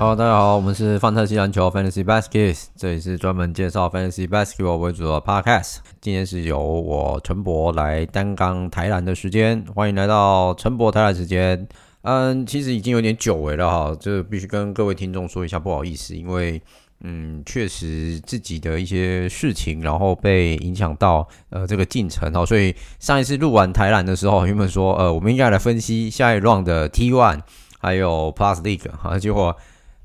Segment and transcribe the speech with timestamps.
[0.00, 5.80] 好，大家好，我们是范特西篮球 Fantasy Baskets，这里是专门介绍 Fantasy Basketball 为主的 Podcast。
[6.00, 11.68] 今天是由我陈博来担纲台篮的时间，欢迎来到陈博台篮时间。
[12.00, 16.62] 嗯，其实已经有点久违了哈，就必须跟各位听众说一下不好意思，因为
[17.02, 27.40] 嗯，确实自己的一些事情，然后被影响到呃这个进程哈，所以上一次录完台篮的时候，原本说呃我们应该来分析下一 round 的 T1
[27.78, 29.54] 还有 Plus League 哈，结果。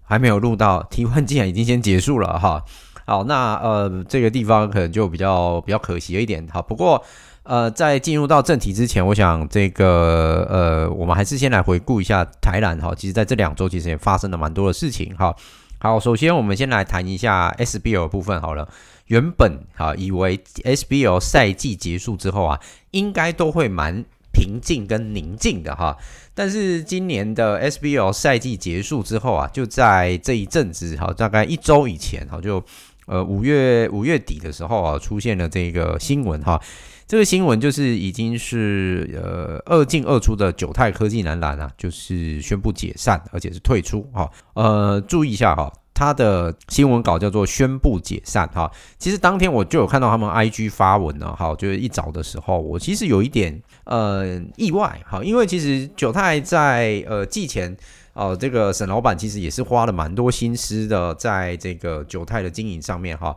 [0.06, 2.64] 还没有录到提问竟然已经先结束了哈。
[3.08, 6.62] 好，那呃这个地方可能就比较比较可惜了一点好。
[6.62, 7.04] 不过
[7.44, 12.94] 呃在进入到正题之前，我想这个呃我们还是先来回顾一下台篮哈。
[12.98, 15.36] 其实在这两周其实也发生了蛮多的事情哈。
[15.78, 18.68] 好，首先我们先来谈一下 SBL 部分好了。
[19.06, 22.60] 原本哈以为 SBL 赛季结束之后啊，
[22.90, 24.04] 应该都会蛮
[24.36, 25.96] 平静跟宁静的哈。
[26.34, 32.62] 但是今年的 SBL 赛季结束之后啊，就在这一阵子，哈，大概一周以前，哈，就
[33.06, 36.62] 呃五月五月底的时候啊，出现了这个新闻哈。
[37.08, 44.30] 这个新闻就是已经是呃二进二出的九泰科技男篮啊，就是宣布解散，而且是退出哈。
[44.56, 45.72] 呃，注意一下哈。
[45.96, 48.70] 他的新闻稿叫做宣布解散哈，
[49.00, 57.76] 其实当天我就有看到他们 IG 发文了哈，就是一早的时候，我其实有一点呃意外哈，因为其实九泰在呃季前
[58.12, 63.34] 哦，这个沈老板其实也是花了蛮多心思的，在这个九泰的经营上面哈，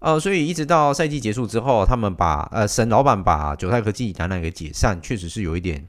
[0.00, 5.82] 呃，所以一直到赛季结束之后，他们把呃沈老板把九泰科技展览给解散，确实是有一点。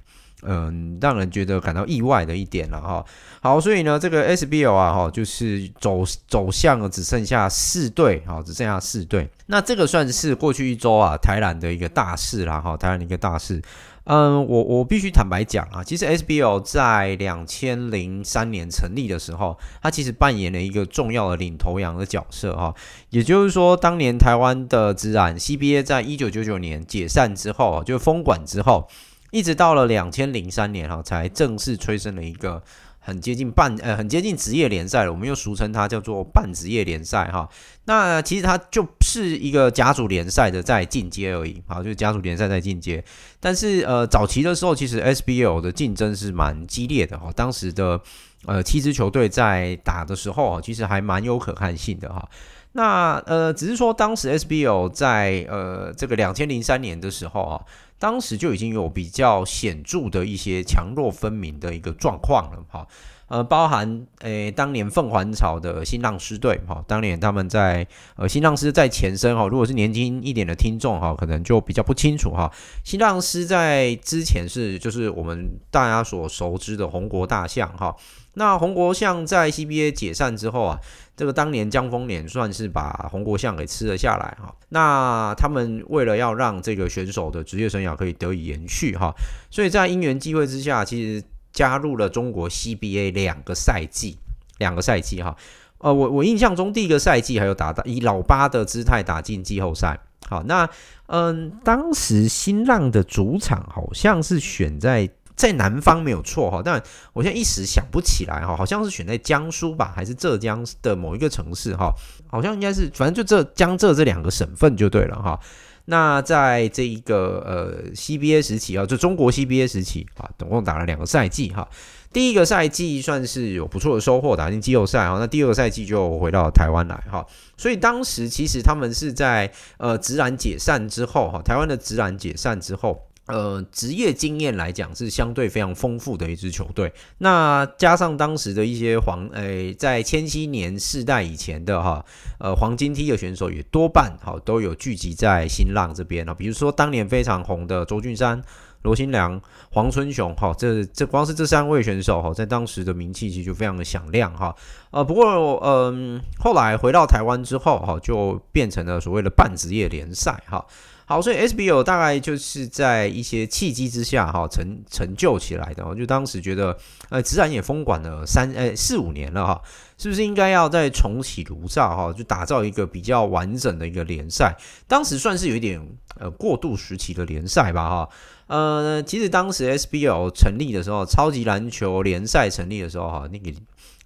[0.46, 3.06] 嗯，让人觉得感到意外的一点了哈。
[3.42, 9.30] 好，所以呢，这个 SBL 啊哈，就是走走向了只剩下四队，哈，只剩下四队。
[9.48, 13.62] 那这个算是过去一周啊台篮的一个大事啦哈，台篮的一个大事。
[14.06, 22.74] 嗯，我我必须坦白讲啊，其实 SBL 在两千零三年成立的时候，它其实扮演了一个重要的领头羊的角色哈。
[23.12, 28.90] 也就是说，当年台湾的职篮 CBA 在一九九九年解散之后，就封管之后。
[29.34, 32.62] 一直到了两千零三年哈，才正式催生了一个
[33.00, 35.12] 很接近半呃很接近职业联赛了。
[35.12, 37.50] 我们又俗称它叫做半职业联赛哈。
[37.86, 43.04] 那其实它就是一个甲组联赛的在进阶而已，好，就是甲组联赛在进阶。
[43.40, 47.32] 但是呃早期的时候，其实 SBL 的竞争是蛮激烈的哈。
[47.36, 48.00] 当时的
[48.46, 52.30] 呃七支球队在打的时候啊，其实还蛮有可看性的哈。
[52.74, 57.60] 那呃只是说当时 SBL 在呃这个两千零三年的时候啊。
[58.04, 62.86] 当时就已经有比较显著的一些强弱分明的一个状况了，哈，
[63.30, 67.88] 呃，包含诶当年凤凰巢的新浪狮队，哈，当年他们在
[68.18, 72.52] 呃新浪狮在前身，哈，如果是年轻一点的听众，哈，可能就比较不清楚，哈，
[72.84, 77.96] 新浪狮在之前是就是我们大家所熟知的红国大象，哈。
[78.36, 80.80] 那红国象在 CBA 解散之后啊，
[81.16, 84.54] 这个当年江丰年算是把宏国象给吃了下来哈。
[84.70, 89.14] 那他们为了要让这个选手的职业生涯可以得以延续哈，
[89.52, 94.18] 所以在因缘际会之下，其实加入了中国 CBA 两个赛季，
[94.58, 95.36] 两个赛季哈。
[95.78, 100.00] 呃，我我印象中第一个赛季还有打到以老八的姿态打进季后赛。
[100.28, 100.68] 好，那
[101.08, 105.10] 嗯，当时新浪的主场好像是选在。
[105.36, 106.82] 在南方没有错哈，但
[107.14, 111.92] 我现在一时想不起来哈，好像是选在江苏吧，还是浙江的某一个城市哈，
[112.28, 115.40] 好像应该是，反正就这江浙这两个省份就对了哈。
[115.86, 121.68] 那在这一个呃 CBA 时期啊，就中国 CBA 时期啊，总共打了两个赛季哈。
[122.14, 125.18] 第一个赛季算是有不错的收获，打进季后赛哈。
[125.20, 127.26] 那第二个赛季就回到台湾来哈。
[127.58, 133.02] 所以当时其实他们是在呃直篮解散之后哈，台湾的直篮解散之后。
[133.26, 136.92] 呃，职业经验来讲是相对非常丰富的一支球队。
[137.20, 142.04] 那加上当时的一些黄，诶、在千禧年世代以前的哈，
[142.38, 146.34] 呃，黄金梯的选手也多半哈都有聚集在新浪这边啊。
[146.34, 148.42] 比如说当年非常红的周俊山、
[148.82, 149.42] 罗新良、
[149.72, 154.54] 黄春雄，哈，这这光是这三位选手，哈，在当时的名气其实就非常的响亮，哈，
[154.92, 160.66] 呃，不过，嗯，后来回到台湾之后，哈，就变成了所谓的半职业联赛，哈。
[161.06, 165.86] 好，所以 SBL 大概就是在一些契机之下，哈，成成就起来的。
[165.86, 166.78] 我就当时觉得，
[167.10, 169.62] 呃，职篮也封馆了三呃四五年了，哈，
[169.98, 174.56] 是不是应该要再重启炉灶，哈，就打造一个比较完整的一个联赛？
[174.88, 175.86] 当时算是有一点
[176.20, 178.10] 呃过渡时期的联赛吧，哈。
[178.48, 183.52] 呃，其实当时 SBL 成立的时候，超级篮球联赛成立的时候，哈，那个。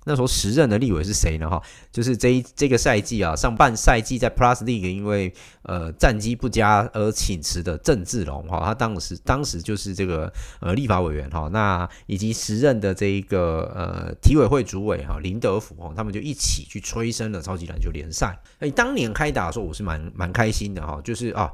[0.07, 1.50] 那时候时任的立委是谁呢？
[1.50, 1.62] 哈，
[1.92, 5.33] 就是这一这个赛季啊，上半赛季在 Plus League 因为
[5.63, 10.31] 呃战绩不佳而请辞的郑志龙哈，他当时当时就是这个
[10.62, 18.39] 呃立法委员哈，那以及时任的这一个呃体委会主委哈林德福哈，他们就一起去催生了超级篮球联赛。
[18.59, 21.51] 哎，当年开打的时候我是蛮蛮开心的哈，就是啊。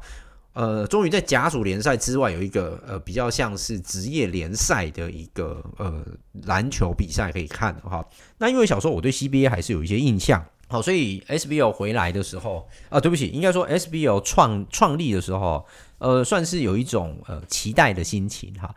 [0.54, 6.06] 呃，终于在甲组联赛之外有一个呃比较像是职业联赛的一个呃
[6.44, 8.06] 篮球比赛可以看哈。
[8.38, 15.66] 那因为小时候我对 CBA 还是有一些印象，好，所以 SBL 回来的时候啊，对不起，应该说 SBL 创创立的时候，
[15.98, 18.74] 呃，算是有一种呃期待的心情哈。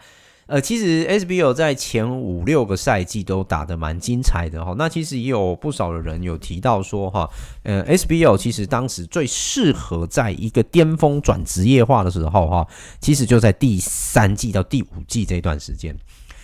[0.47, 4.75] 呃，其实 SBL 在前五六个赛季都打得蛮精彩的哈。
[4.79, 7.29] 那其实也有不少的人有提到说哈，
[7.65, 12.67] 呃，SBL 其实当时最适合在一个巅峰转职业化的时候哈，
[13.01, 15.97] 其实就在第三季到第五季这一段时间，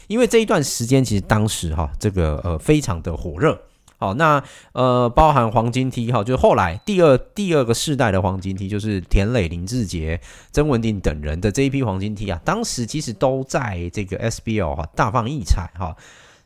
[0.08, 3.56] 因为这一段时间其实当时哈，这个呃非常的火热。
[4.02, 10.20] 好，那呃，包含黄金梯哈，就是后来第二第二个世代的黄金梯，就是田磊、林志杰、
[10.50, 15.96] 曾文鼎等人的这一批黄金梯啊，当时其实都在这个 SBL 哈大放异彩哈。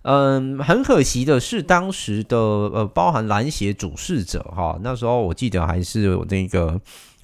[0.02, 6.78] 嗯，很可惜的是，当时的呃，包含篮协主事者哈，那时候我记得还是那个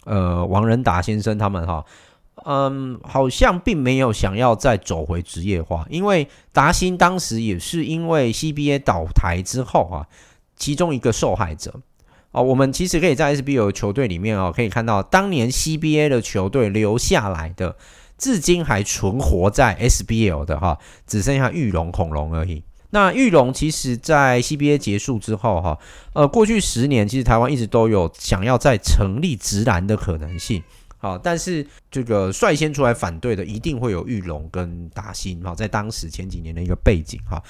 [0.07, 1.85] 呃王仁达先生他们哈。
[2.45, 10.07] 嗯，好像并没有想要再走回职业化，因为达兴当时也是因为 CBA 倒台之后啊，
[10.57, 11.81] 其中一个受害者
[12.33, 12.43] 哦。
[12.43, 17.77] 我们其实可以在 SBL 球队里面哦，可以看到当年 CBA 的球队留下来的，
[18.19, 22.63] 至今还存活在 SBL 的哈，只剩下玉龙恐龙而已。
[22.95, 25.79] 那玉龙其实在 CBA 结束之后哈，
[26.13, 30.63] 呃，过去十年其实台湾一直都有想要再成立职篮的可能性。
[31.03, 37.43] 好，但是这个率先出来反对的，一定会有裕隆跟达欣哈，在当时前几年的一个背景哈，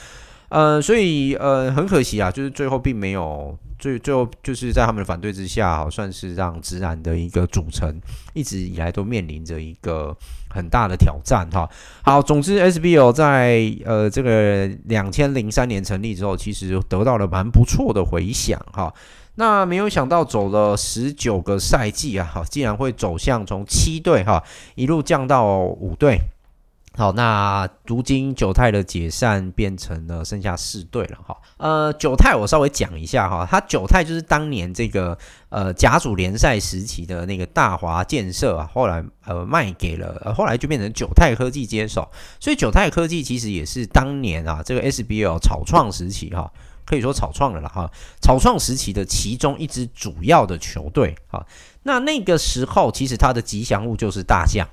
[0.49, 7.95] 呃，所以呃很可惜啊，就是最后并没有最最后就是在他们的反对之下，好算是让直男的一个组成
[8.33, 10.17] 一直以来都面临着一个
[10.49, 11.69] 很大的挑战哈。
[12.03, 18.91] 好，总之 SBL 在呃这个两千零三年成立之后，其实得到了蛮不错的回响哈。
[19.35, 24.43] 那没有想到走了十九个赛季啊，好，竟然会走向从七队哈
[24.75, 26.19] 一路降到五队。
[26.95, 31.35] 好，那如今九泰的解散变成了剩下四队了哈。
[31.57, 35.17] 呃，九泰我稍微讲一下哈，它九泰就是当年这个
[35.49, 42.07] 呃甲组联赛时期的那个大华建设啊，后来呃卖给了，呃后来就变成九泰科技接手，
[42.39, 46.53] 所以九泰科技其实也是当年啊这个 SBL 草创时期哈。
[46.93, 47.91] 可以说草创了啦哈，
[48.21, 51.47] 草创时期的其中一支主要的球队哈，
[51.85, 54.69] 那那个时候其实它的吉祥物就是大象，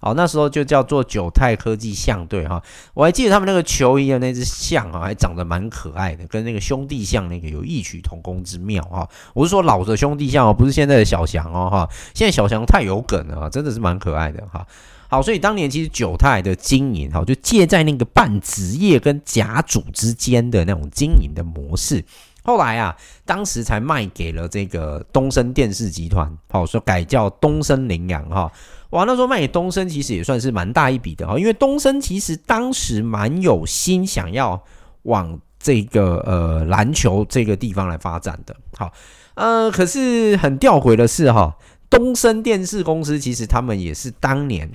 [0.00, 2.62] 好，那时候就叫做九泰科技象队哈，
[2.94, 14.66] 我还记得他们那个球衣的那只象啊，还长得蛮可爱的，跟那个兄弟象那个有异曲同工之妙哈，我是说老的兄弟象哦，不是现在的小翔哦哈，现在小翔太有梗了，真的是蛮可爱的哈。
[15.10, 22.04] 好，所以当年其实九太的经营，哈，就借在那个半职业跟甲组之间的那种经营的模式。
[22.44, 28.52] 后来啊，当时才卖给了这个东森电视集团，好，说改叫东森羚羊，哈，
[28.90, 34.62] 哇，那时候卖给东森其实也算是蛮大一笔的，哈，因为东森其实当时蛮有心想要
[35.04, 38.92] 往这个呃篮球这个地方来发展的，好，
[39.34, 41.56] 呃，可是很吊诡的是，哈，
[41.88, 44.70] 东森电视公司其实他们也是当年。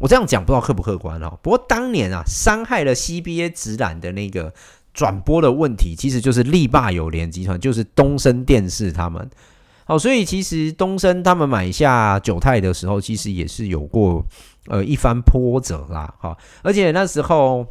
[0.00, 1.38] 我这样讲不知道客不客观哦。
[1.42, 4.52] 不过当年啊，伤害了 CBA 直男的那个
[4.92, 9.30] 转播的问题，其实就是力霸有联集团，就是东森电视他们。
[9.84, 14.24] 好，所以其实东森他们买下九泰的时候，其实也是有过
[14.66, 16.14] 呃一番波折啦。
[16.18, 17.66] 哈，而且那时候。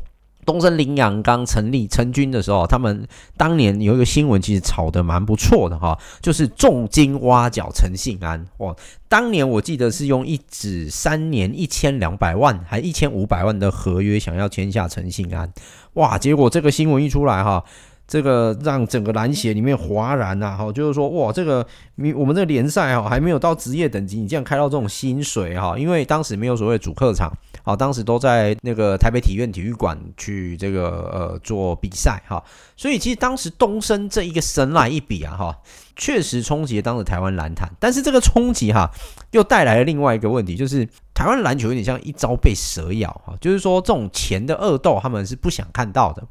[0.46, 8.76] 东森林洋刚成立成军的时候，他们当年有一个新闻，其实炒得蛮不错的哈，就是重金挖角陈信安哇。
[9.10, 15.52] 当年我记得是用一纸三年一千两百万还一千五百万的合约，想要签下陈信安
[15.94, 16.18] 哇。
[16.18, 17.64] 结果这个新闻一出来哈，
[18.08, 32.44] 这个让整个篮协里面哗然呐，哈，就是说哇，这个你我们这个联赛哈还没有到职业等级，你竟然开到这种薪水哈，因为当时没有所谓主客场，好，当时都在那个台北体院体育馆去这个呃做比赛哈，
[32.76, 35.58] 所以其实当时东升这一个神来一笔啊哈，
[35.96, 38.88] 确实冲击了当时台湾篮坛，但是这个冲击哈
[39.32, 46.24] 又带来了另外一个问题，就是台湾篮球有点像一朝被蛇咬哈，就是说这种钱的恶斗他们是不想看到的。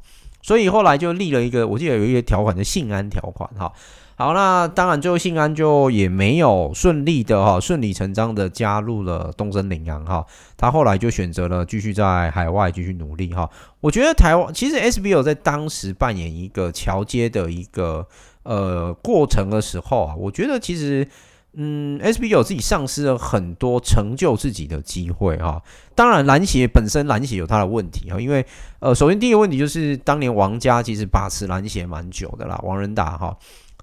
[0.45, 3.73] 所以后来就立了一个，我记得有一个条款的信安条款哈。
[4.15, 10.23] 好，那当然最后信安就也没有顺利的哈，顺理成章的加入了东森羚羊哈。
[10.55, 13.49] 他后来就选择了继续在海外继续努力哈。
[13.81, 18.07] 我觉得台湾其实 SBL 在当时扮演一个桥接的一个
[18.43, 21.07] 呃过程的时候啊，我觉得其实。
[21.57, 25.61] 嗯，SBL 有自己丧失了很多成就自己的机会哈。
[25.95, 28.45] 当然，篮协本身篮协有它的问题哈，因为
[28.79, 33.37] 呃，首先第一个问题就是当年王家其实把持篮协蛮久的啦，王仁达哈。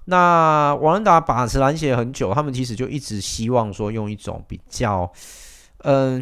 [0.05, 5.11] 那王仁达把持篮协很久，他们其实就一直希望说用一种比较
[5.79, 6.21] 嗯、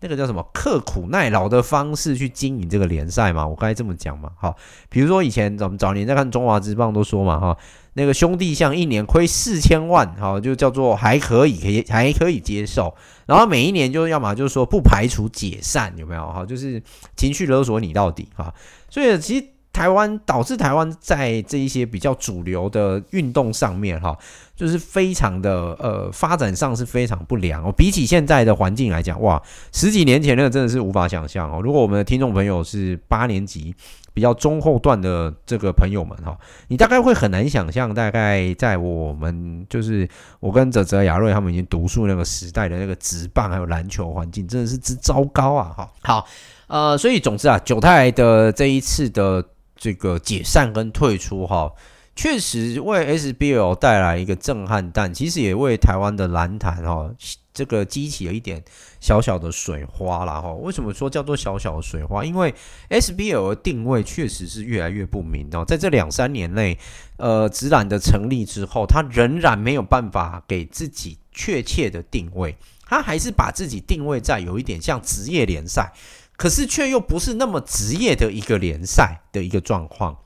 [0.00, 4.30] 那个叫什么刻苦耐劳的方式去经营这个联赛嘛，我该这么讲嘛。
[4.36, 4.54] 好，
[4.90, 7.56] 比如说以前咱们早年在看中华之棒都说嘛哈。
[7.98, 12.94] 那个兄弟像一年亏四千万，哈，就叫做还可以，可以还可以接受。
[13.24, 16.20] 然后每一年就要么就是说不排除解散，有没有？
[16.30, 16.82] 哈，就是
[17.16, 18.52] 情绪勒索你到底，哈。
[18.90, 24.16] 所以其实台湾导致台湾在这一些比较主流的运动上面，哈，
[24.56, 27.70] 就是非常的呃发展上是非常不良哦。
[27.70, 29.40] 比起现在的环境来讲，哇，
[29.72, 31.60] 十几年前那个真的是无法想象哦。
[31.62, 33.74] 如果我们的听众朋友是八年级。
[34.16, 36.34] 比较中后段的这个朋友们哈，
[36.68, 40.08] 你大概会很难想象，大概在我们就是
[40.40, 45.74] 我跟泽泽亚瑞他们已经读书那个时代的那个职棒还有篮球环境，真的是之糟糕啊！
[45.76, 46.26] 哈，好，
[46.66, 49.44] 呃，所以总之啊，九太的这一次的
[49.76, 51.70] 这个解散跟退出哈，
[52.16, 57.10] 确实为 SBL 带来一个震撼，但其实也为台湾的篮坛哈。
[57.52, 58.62] 这个激起了一点
[59.00, 60.52] 小小的水花了哈。
[60.54, 62.22] 为什么说叫做小小的水花？
[62.22, 62.54] 因为
[62.90, 65.64] SBL 的定位确实是越来越不明哦。
[65.64, 66.78] 在这两三年内，
[67.16, 75.94] 呃，职篮的成立之后，他仍然没有办法给自己确切的定位，他还是把自己定位在有一点像职业联赛，
[76.36, 80.18] 可是却又不是那么职业的一个联赛的一个状况。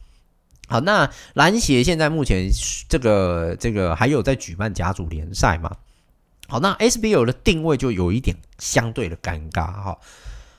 [0.70, 2.48] 好，那篮协现在目前
[2.88, 5.76] 这个这个还有在举办甲组联赛嘛？
[6.46, 9.98] 好，那 SBL 的定位就有一点相对的尴尬哈。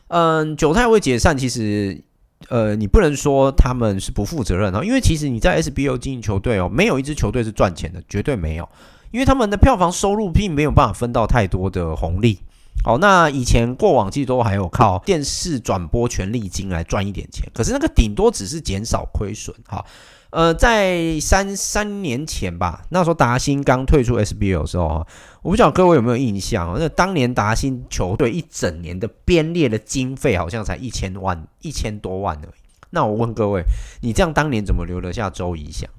[0.10, 2.04] 嗯，九太会解散，其实
[2.50, 8.68] 呃，你不能说他们是不负责任啊，因为其实你在 SBL 经营球队哦，没有一支球队是赚钱的，绝对没有，
[9.12, 12.40] 因为他们的票房收入并没有办法分到太多的红利。
[12.84, 19.86] 好，那以前过往季都还有靠电视转播权利金来赚一点钱，可是那个顶多只是减少亏损哈。
[20.32, 25.06] 呃，在三三年前吧，那时候达欣刚退出 SBL 的时候，
[25.42, 26.74] 我不知道各位有没有印象？
[26.80, 32.62] 那当年达欣球队一整年的编列的经费好像才一千万，一千多万而已。
[32.92, 33.64] 那我问各位，
[34.02, 35.90] 你这样当年怎么留得下周仪翔？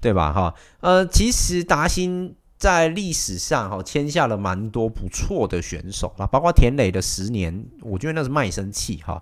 [0.00, 0.32] 对吧？
[0.32, 9.20] 哈，呃，其实达欣在历史上哈签下了蛮多不错的选手啦，包括田磊的十年，我觉得那是卖身契哈。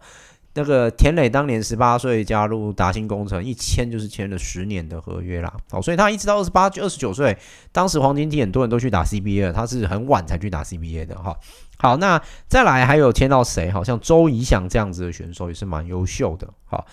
[0.53, 5.51] 那个田磊当年十八岁加入达欣工程，一签就是签了十年的合约啦。
[5.71, 7.35] 好，所以他一直到二十八、二十九岁，
[7.73, 11.35] 当时黄金期很多人都去打 CBA 了，他是很晚才去打 CBA 的哈。
[11.79, 13.71] 好，那再来还有签到谁？
[13.71, 16.47] 好像周仪翔这样子的选手也是蛮优秀的。
[16.67, 16.85] 好，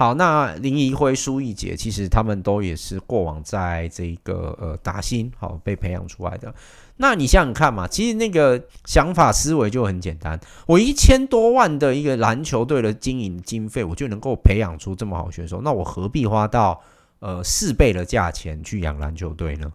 [0.00, 6.54] 好，那林怡辉、苏奕杰，其实他们都也是过往在这个呃达新好被培养出来的。
[6.96, 16.80] 那你想想看嘛，其实那个想法思维就很简单，我一千多万的一个篮球队的经营经费，我就能够培养出这么好选手，那我何必花到
[17.18, 19.70] 呃四倍的价钱去养篮球队呢？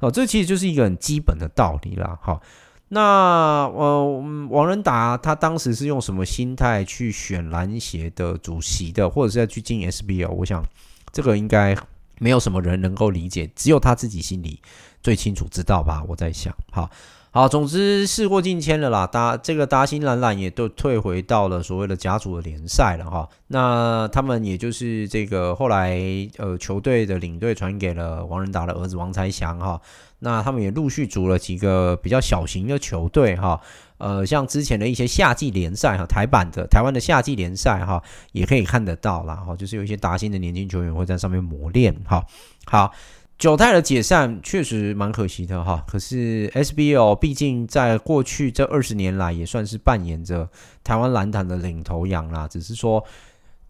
[0.00, 2.18] 哦，这其实就是一个很基本的道理啦。
[2.20, 2.42] 好，
[2.88, 10.30] 那呃王仁达他当时是用什么心态去选篮协的主席的，或者是要去进 SBL？
[10.30, 10.64] 我想
[11.12, 11.76] 这个应该
[12.18, 14.60] 没有什么人能够理解，只有他自己心里。
[15.00, 16.02] 最清楚知道吧？
[16.08, 16.90] 我在想，好
[17.30, 19.06] 好，总之事过境迁了啦。
[19.06, 23.28] 达这个达欣篮篮也都退回到了所谓的甲组的联赛了哈。
[23.46, 26.00] 那他们也就是这个后来
[26.38, 29.80] 呃球队的领队传给了王仁达的儿子王才祥哈。
[30.20, 33.60] 那他们也陆续组了几个比较小型的球队哈。
[33.98, 39.56] 呃，像之前的一些夏季联赛哈，台版的台湾的夏季联赛哈，也可以看得到啦哈。
[39.56, 42.24] 就是有一些达欣的年轻球员会在上面磨练哈。
[42.64, 42.92] 好。
[43.38, 50.50] 九泰的解散确实蛮可惜的哈，可是 SBL 毕竟在过去这二十年来也算是扮演着
[50.82, 52.48] 台湾篮坛的领头羊啦。
[52.48, 52.98] 只是说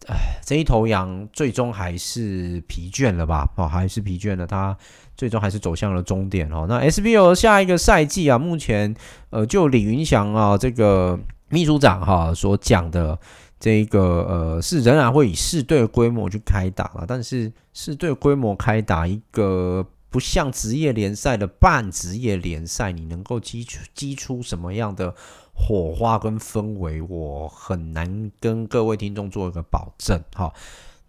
[0.07, 3.47] 哎，这一头羊最终还是疲倦了吧？
[3.57, 4.75] 哦，还是疲倦了，他
[5.19, 6.65] 最终还是走向了终点哦。
[6.69, 8.95] 那 SBO 下一个赛季啊，目前
[9.29, 13.19] 呃，就李云祥啊这个秘书长哈所讲的
[13.59, 13.99] 这个
[14.29, 19.85] 呃，是仍然会以四队规模去开打了，但是四队规模开打一个。
[20.11, 25.13] 不像职业联赛的半职业联赛，你能够激出激出什么样的
[25.53, 30.19] 火花跟氛围，我很难跟各位听众做一个保证。
[30.33, 30.51] 哈，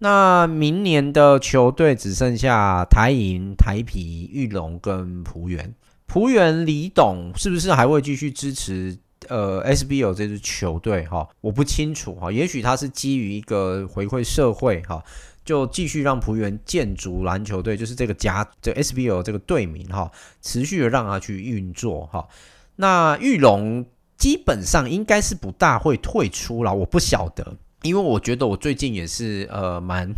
[0.00, 5.72] 那明年的球队只剩下台银、台啤、裕隆跟璞园。
[6.06, 11.04] 璞园李董是不是还会继续支持呃 SBL 这支球队？
[11.06, 12.14] 哈，我不清楚。
[12.16, 14.82] 哈，也许他是基于一个回馈社会。
[14.82, 15.04] 哈。
[15.42, 20.08] 就继续让璞园建筑篮球队，就是这个家，这、SBL 这个队名哈，
[20.42, 22.28] 持续的让他去运作哈。
[22.76, 23.84] 那裕隆
[24.16, 30.12] 基本上应该是不大会退出了，我不晓得，因为我觉得我最近也是呃蛮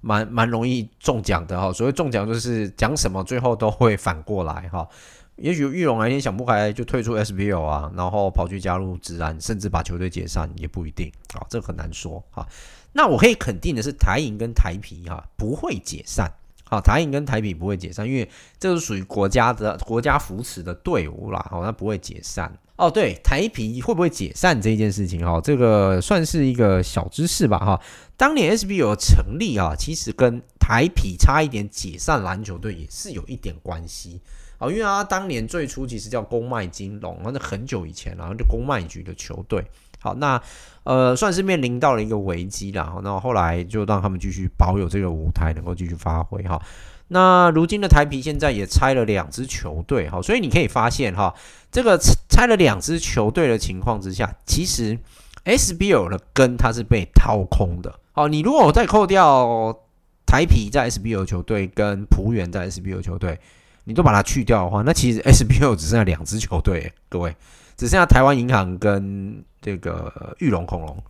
[0.00, 1.72] 蛮蛮容易中奖的哈。
[1.72, 4.88] 所谓中奖就是讲什么最后都会反过来哈。
[5.36, 12.44] 也许裕隆哪天想不开就退出 SBL 啊，然后跑去加入职篮，甚至把球队解散也不一定啊，这很难说哈。
[12.92, 16.28] 那我可以肯定的是，台银跟台啤哈不会解散，
[16.64, 22.52] 好，台银跟台啤不会解散，因为这是属于国家的国家扶持的队伍啦，好，那不会解散。
[22.78, 27.80] 哦，对，台啤会不会解散这件事情哈，这个算是一个小知识吧哈。
[28.16, 34.20] 当年 SBL 成立啊，其实跟台啤差一点解散篮球队也是有一点关系，
[34.58, 39.64] 哦，因为他当年最初其实叫公卖金融，那很久以前，然后就公卖局的球队。
[40.00, 40.40] 好，那
[40.84, 43.00] 呃，算是面临到了一个危机了。
[43.02, 46.62] 那后来就让他们继续保有这个舞台，能够继续发挥哈。
[47.08, 51.34] 那如今的台啤现在也拆了两支球队哈，所以你可以发现哈，
[51.72, 51.98] 这个
[52.28, 54.98] 拆了两支球队的情况之下，其实
[55.44, 57.98] SBL 的根它是被掏空的。
[58.12, 59.78] 好，你如果再扣掉
[60.26, 63.40] 台啤在 SBL 球队跟璞园在 SBL 球队，
[63.84, 67.34] 你都把它去掉的话，那其实 SBL 只剩下两支球队，各位。
[67.76, 71.00] 只剩下台湾银行跟这个玉龙恐龙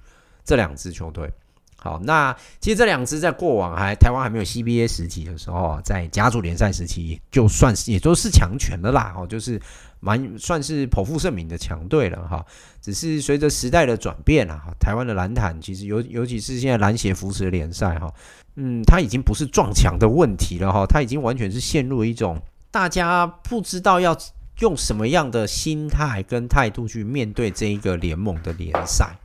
[0.45, 1.27] 这两支球队。
[1.81, 9.15] 好，那其实这两支在过往还台湾还没有 CBA 时期的时候，在甲组联赛时期，就算是也都是强权的啦。
[9.17, 9.61] 哦，就是
[10.01, 12.45] 蛮算是颇负盛名的强队了哈。
[12.83, 18.13] 只是随着时代的转变啊，台湾的篮坛其实尤尤其是现在篮协扶持的联赛哈，
[18.57, 24.17] 嗯，它已经不是撞墙的问题了哈，它已经完全是陷入一种大家不知道要。
[24.61, 29.17] 用什么样的心态跟态度去面对这一个联盟的联赛？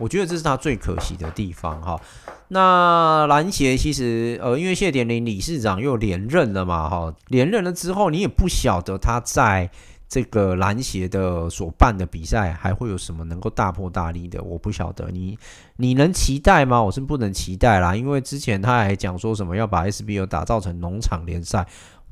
[0.00, 2.00] 我觉得这是他最可惜的地方哈。
[2.48, 9.70] 那篮协其实呃，因为谢典林理事长又连任了嘛哈，连任了之后，你也不晓得他在
[10.08, 15.38] 这个篮协的所办的比赛还会有什么能够大破大立的，我不晓得你
[15.76, 16.82] 你能期待吗？
[16.82, 21.64] 我是不能期待啦，因为之前他还讲说什么要把 SBL 打造成农场联赛，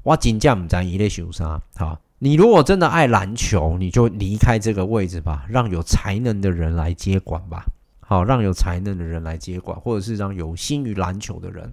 [0.05, 1.99] 我真正不知道他在想啥哈。
[2.21, 7.65] 你如果真的爱篮球，你就离开这个位置吧，让有才能的人来接管吧。
[8.09, 11.71] 好，让有才能的人来接管，或者是让有心于篮球的人。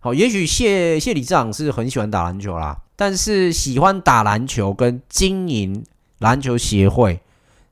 [0.00, 5.84] 好，也许谢谢理事长是很喜欢打篮球啦，但是喜欢打篮球跟经营
[6.18, 7.20] 篮球协会，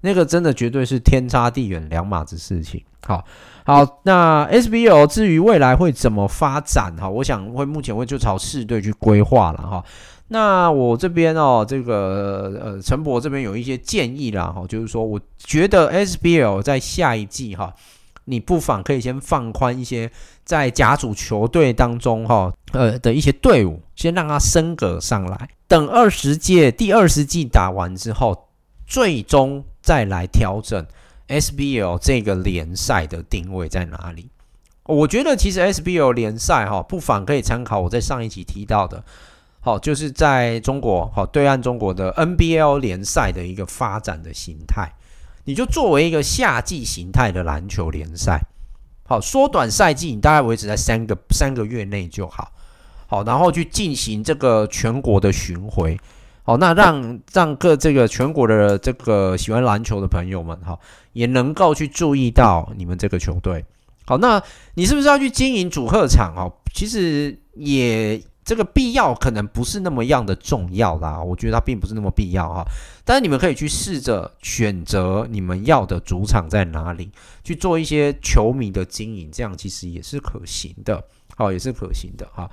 [0.03, 2.81] 那个真的绝对是天差地远两码子事情。
[3.05, 3.25] 好，
[3.65, 6.95] 好，那 SBL 至于未来会怎么发展？
[6.97, 9.85] 哈，我想会目前会就朝四队去规划了哈。
[10.29, 17.73] 那我这边哦，这个呃，陈博这边有一些建议啦，哈，就是说，我觉得 SBL 在下一季哈，
[18.27, 20.11] 你不妨可以先放宽一些
[20.45, 28.49] 在甲组球队当中哈，呃的一些队伍，先让它升格上来，等二十届第二十季打完之后，
[28.87, 30.87] 最终再来调整
[31.29, 34.29] SBL 这个联赛的定位在哪里。
[34.85, 39.03] 我觉得其实 SBL 联赛哈，不妨可以参考我在上一集提到的。
[39.61, 44.89] 好，就是在中国，好，对岸中国的 NBL 联赛的一个发展的形态，
[45.47, 48.43] 你就作为一个夏季形态的篮球联赛，
[49.09, 52.53] 好，缩短赛季，你大概维持在三个三个月内就好，
[53.07, 55.99] 好，然后去进行这个全国的巡回，
[56.43, 60.79] 好，那让让各这个全国的这个喜欢篮球的朋友们，哈，
[61.13, 63.65] 也能够去注意到你们这个球队，
[64.05, 64.43] 好，那
[64.75, 66.35] 你是不是要去经营主客场？
[66.35, 68.21] 哈，其实也。
[68.47, 72.65] 这个必要可能不是那么样的重要啦，我觉得它并不是那么必要哈。
[73.05, 77.11] 但是你们可以去试着选择你们要的主场在哪里，
[77.43, 81.03] 去做一些球迷的经营，这样其实也是可行的，
[81.35, 82.49] 好，也是可行的哈。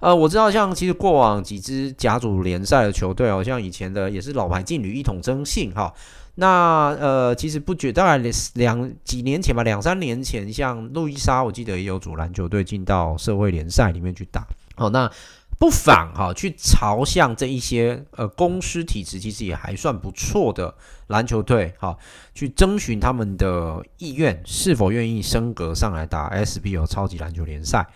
[0.00, 5.90] 呃，我知道像其实过往几支甲组联赛的球队，好像以前的也是老牌劲旅一统征信哈。
[6.34, 14.46] 那呃，其实不觉，大概两几年前吧，两三年前，像路易莎，我记得也有组篮球队进到社会联赛里面去打。
[14.76, 15.10] 好，那。
[15.58, 20.72] 不妨哈去朝向这一些呃公司体制其实也还算不错的
[21.08, 21.98] 篮球队哈，
[22.32, 27.88] 去征询他们的意愿，是否愿意升格上来打 SBL 超级篮球联赛。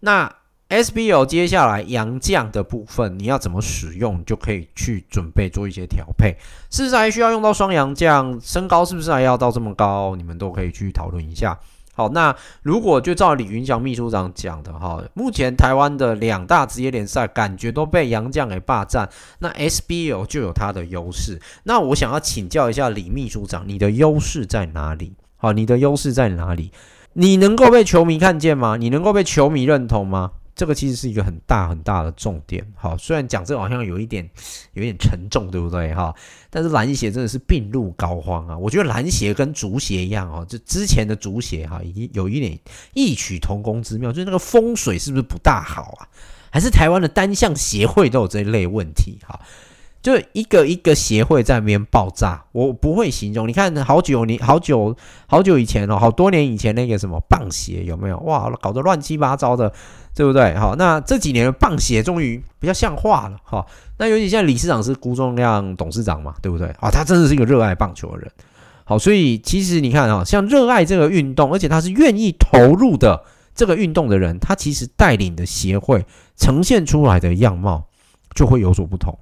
[0.00, 0.34] 那
[0.70, 6.36] SBL 接下来洋将的部分，你要怎么使用，就可以去准备做一些调配。
[6.70, 8.40] 是不是还需要用到双洋将？
[8.40, 10.14] 身高是不是还要到这么高？
[10.14, 11.58] 你们都可以去讨论一下。
[11.92, 19.08] 好，那如果就照李云祥秘书长讲的哈，目前台湾的两大职业联赛感觉都被杨将给霸占，
[19.40, 21.40] 那 SBL 就有它的优势。
[21.64, 25.12] 那我想要请教一下李秘书长，你的优势在哪里？
[25.36, 26.72] 好，你的优势在哪里？
[27.14, 28.76] 你能够被球迷看见吗？
[28.76, 30.30] 你能够被球迷认同吗？
[30.60, 34.28] 这个其实是一个很大很大的重点，好，虽然讲这个好像有一点
[34.74, 36.14] 有一点沉重，对不对哈？
[36.50, 38.58] 但是篮协真的是病入膏肓啊！
[38.58, 42.58] 我觉得篮协跟足协一样哦，就之前的足协哈，已经有一点
[42.92, 46.06] 异曲同工之妙，就是那个风水是不是不大好啊？
[46.50, 49.40] 还是台湾的单项协会都有这一类问题哈？
[50.02, 53.46] 就一个一个协会在那边爆炸，我不会形容。
[53.46, 54.96] 你看，好久你好久
[55.26, 58.18] 好久以前哦，好多年以前那个什么棒协有没有？
[58.20, 59.70] 哇，搞得乱七八糟的，
[60.14, 60.54] 对不对？
[60.56, 63.64] 好，那这几年的棒协终于比较像话了哈。
[63.96, 66.66] 那尤其现在理事长是辜仲亮董事长嘛，对不对？
[66.80, 68.30] 啊，他真的是一个热爱棒球的人。
[68.84, 73.22] 好，所以其实你看啊，像热爱这个运动，而且他是愿意投入的
[73.54, 76.04] 这个运动的人，他其实带领的协会
[76.36, 77.86] 呈现出来的样貌
[78.34, 79.16] 就会有所不同。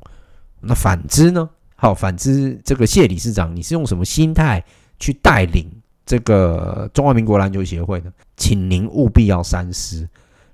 [0.61, 1.49] 那反之呢？
[1.77, 4.65] 好，反之，这个谢理事长，你是用什么心态
[4.99, 5.67] 去带领
[6.07, 8.11] 这个中华民国篮球协会呢？
[8.37, 10.09] 请您务必要三思。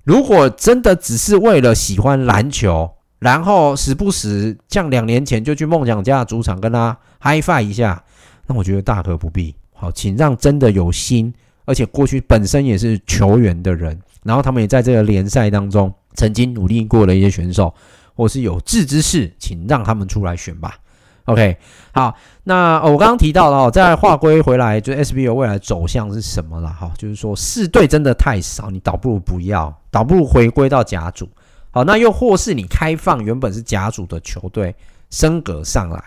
[0.05, 2.89] 如果真的只是为了喜欢篮球，
[3.19, 8.01] 然后时不时像两年前就去梦想家的主场跟他 high five 一下，
[8.47, 9.53] 那我觉得大可不必。
[9.73, 11.33] 好，请让真的有心，
[11.65, 17.73] 而且过去本身也是球员的人，然后他们也在这个联赛当中曾经努力过的一些选手。
[18.17, 20.77] 或是有志之士，请让他们出来选吧。
[21.25, 21.57] OK，
[21.91, 26.69] 好，那我刚刚提到了哦，再话归回来，就 SBO 未来走向是什么了？
[26.69, 31.27] 哈，就是说四队真的太少，你倒不如不要，倒不如回归到甲组。
[31.71, 34.75] 好，那又或是你开放原本是甲组的球队
[35.09, 35.99] 升格上来，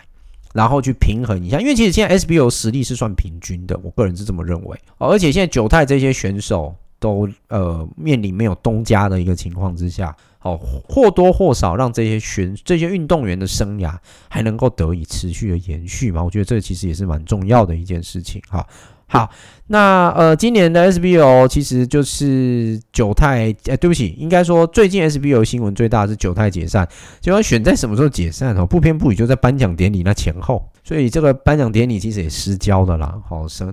[0.53, 4.79] 然后去平衡一下，因为其实现在 SBO 实力是算平均的，我个人是这么认为。
[4.99, 10.17] 而且现在九泰这些选手都呃面临没有东家的一个情况之下。
[10.41, 13.93] 好，或多或少让这些选这些运动员的生涯
[14.29, 16.23] 还能够得以持续的延续嘛？
[16.23, 18.41] 我觉得这其实也是蛮重要的一件事情。
[18.49, 18.65] 哈，
[19.07, 19.29] 好，
[19.67, 26.89] 那呃，今年的 SBO 其实就是九太，哎，对不起，应该说最近 SBO 新闻最大是九太解散，
[27.21, 28.65] 结果选在什么时候解散哦？
[28.65, 33.21] 不偏不倚就在颁奖典礼那前后，所以这个颁奖典礼其实也失焦的啦。
[33.29, 33.67] 好，省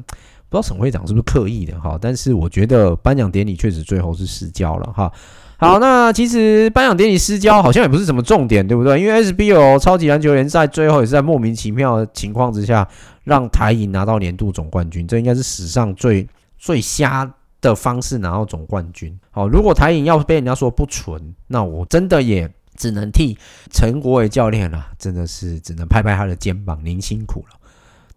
[0.49, 1.95] 不知道沈会长是不是刻意的哈？
[2.01, 5.11] 但是我觉得颁奖典礼确实最后是失焦了哈。
[5.57, 8.99] 好，那其实颁奖典礼失焦好像也不是什么重点，对不对？
[8.99, 12.85] 因为 SBL 超级篮球联赛最后也是在莫名其妙的情况之下，
[13.23, 19.17] 让台银拿到年度总冠军，这应该是史上最最瞎的方式拿到总冠军。
[19.31, 23.37] 好，如果台银要被人家说不纯，那我真的也只能替
[23.71, 27.57] 陈国伟教练了，真的是只能拍拍他的肩膀，您辛苦了。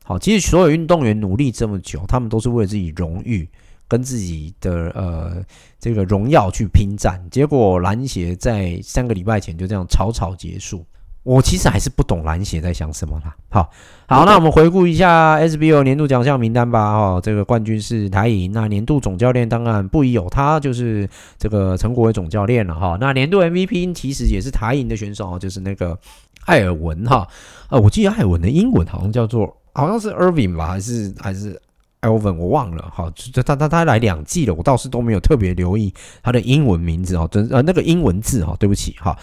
[0.03, 3.49] 好，其实所有运动员努力这么久，他们都是为了自己荣誉。
[3.89, 5.43] 跟自己的呃
[5.81, 10.85] 这个荣耀去拼战，结果篮协在三个礼拜前就这样草草结束。
[11.25, 13.37] 我其实还是不懂篮协在想什么啦。
[13.51, 13.69] 好，
[14.07, 16.97] 好，那我们回顾一下 SBO 年度奖项名单吧。
[16.97, 22.75] 哈，这个冠军是台银，那年度总教练当然不疑有他，就是这个陈国伟总教练了。
[22.75, 25.99] 哈，那年度 MVP 其实也是台银的选手，就是那个
[26.47, 27.05] 艾尔文。
[27.05, 27.29] 哈，
[27.69, 31.61] 呃，我记得艾尔文的英文好像叫做好像是 Irving 吧，还是还是
[32.03, 39.17] ？Alvin，我忘了，好，他他他他来两季了，我倒是都没有特别留意他的英文名字哦，真呃那个英文字哈，对不起哈。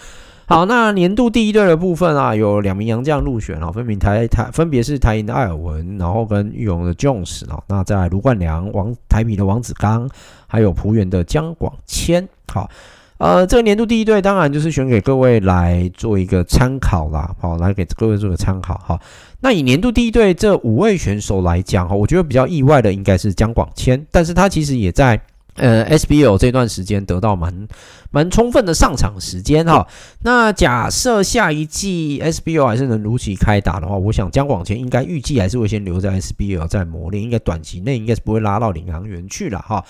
[0.48, 10.08] 好，那年度第一队的部分啊，有两名洋将入选啊，分别台台分别是台银的艾尔文，然后跟裕隆的 Jones 啊，那在卢冠良、王台米的王子刚，
[10.46, 12.70] 还有璞园的江广谦，好。
[13.18, 19.00] 呃，这个年度第一队当然就是选给各位来做一个参考啦，好，来给各位做个参考哈。
[19.40, 25.20] 那以年度第一队这五位选手来讲哈，我觉得比较意外的应该是江广谦，但是他其实也在
[25.56, 27.66] 呃，SBL 这段时间得到蛮
[28.10, 29.86] 蛮充分的上场时间哈。
[30.22, 39.82] 那假设下一季 SBL 还是能如期开打的话，我想江广谦应该预计还是会先留在 SBL 再磨练，应该短期内应该是不会拉到领航员去了哈。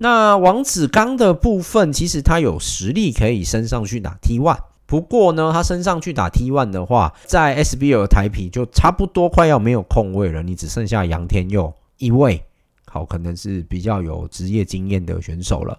[0.00, 12.42] 那王子刚的部分，其实他有实力可以升上去打 T one 不过呢，他升上去打 T1 的话，在 SBL 台皮就差不多快要没有空位了，你只剩下杨天佑一位。
[12.86, 15.78] 好，可能是比较有职业经验的选手了。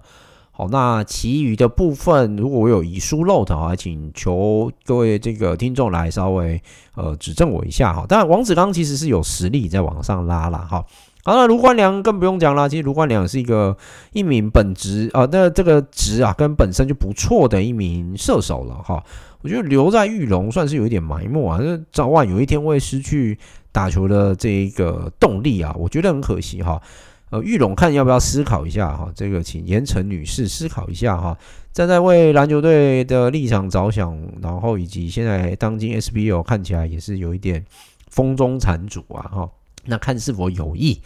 [0.52, 6.62] 好，那其余的部分，如果我有遗疏漏的话，请求各位这个听众来稍微
[6.94, 8.06] 呃指正我一下哈。
[8.08, 10.86] 当然，王子刚其实是有实力在往上拉了哈。
[11.24, 13.76] 好，那卢冠良更不用讲了，其实卢冠良是一个
[14.14, 19.04] 一名本职啊、那这个职啊跟本身就不错的一名射手了哈。
[19.42, 23.38] 我觉得留在裕龙算是有一点埋没啊，那早晚有一天会失去
[23.72, 26.82] 打球的这一个动力啊，我觉得很可惜哈。
[27.30, 31.38] 呃，裕龙看要不要思考一下哈，这个请严晨女士思考一下哈，
[31.72, 37.64] 站在为篮球队的立场着想，然后以及现在当今 SBL 看起来也是有一点
[38.10, 39.50] 风中残烛啊哈，
[39.90, 41.02] 那看是否有意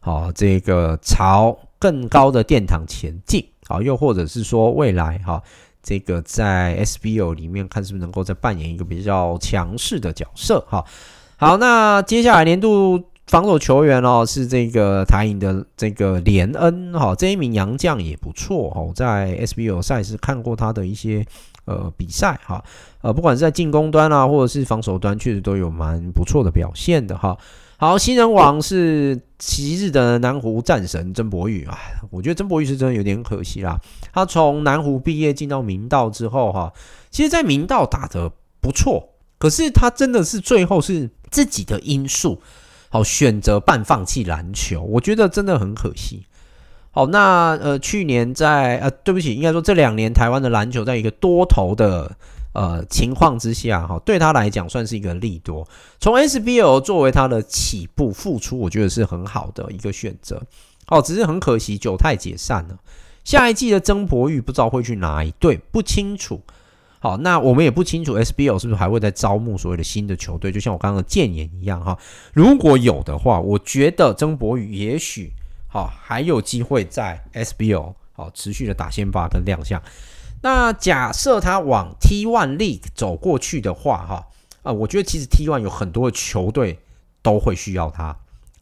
[0.00, 5.42] 好这个朝更高的殿堂前进啊，又或者是说未来哈。
[5.82, 10.84] 这个在 SBO 里面看是不是能够再扮演一个比较强势的角色哈？
[11.36, 21.24] 好，那接下来年度防守球员哦，是这个台银的这个连恩哈，这一名洋将也不错哈，在 SBO 赛事看过他的一些
[21.66, 22.64] 呃比赛哈，
[23.00, 27.38] 呃不管是在进攻端啊，或者是防守端，确实都有蛮不错的表现的哈。
[27.78, 31.76] 好，新人王是昔日的南湖战神曾博玉啊，
[32.10, 33.78] 我觉得曾博玉是真的有点可惜啦。
[34.14, 36.72] 他从南湖毕业进到明道之后，哈，
[37.10, 42.40] 其实，在明道打得不错，可是他真的是最后是自己的因素，
[42.88, 46.24] 好选择半放弃篮球，我觉得真的很可惜。
[46.92, 52.16] 好，那呃，去年在呃，对不起，应该说这两年台湾的篮球在一个多头的。
[52.56, 55.68] 呃，情况之下哈，对他来讲算是一个利多。
[56.00, 60.42] 从 SBL 作为他的起步付出，我觉得是很好的一个选择。
[60.86, 62.78] 哦，只是很可惜，九太解散了。
[63.24, 66.40] 下一季的曾博玉不知道会去哪一队，不清楚。
[66.98, 71.98] 好，那我们也不清楚 SBL 是不是还会再招募所谓的新的球队，就像我刚刚的建言一样哈。
[72.32, 75.30] 如果有的话，我觉得曾博玉也许
[75.68, 79.82] 好还有机会在 SBL 好持续的打先发跟亮相。
[80.46, 84.26] 那假设他往 T1 League 走过去的话，哈，
[84.62, 86.78] 啊，我觉得其实 T1 有很多的球队
[87.20, 88.16] 都会需要他，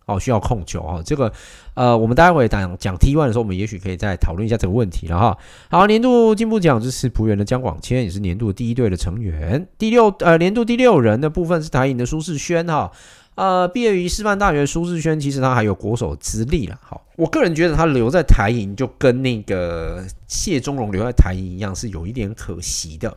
[0.07, 1.03] 哦，需要控球啊。
[1.05, 1.31] 这个，
[1.75, 5.37] 呃，我们待会讲讲 T1 的时候，我们也许可以再讨论一下这个问题了哈。
[5.69, 9.69] 好，年度进步奖就是璞园的江广谦，也是年度第一队的成员。
[9.77, 12.91] 第六，呃，年度第六人的部分是台银的苏士轩哈。
[13.35, 16.79] 呃，毕业于师范大学苏志轩，其实他还有国手资历了。
[16.83, 23.17] 好，我个人觉得他留在台银就跟那个谢宗荣留在台银一样，是有一点可惜的。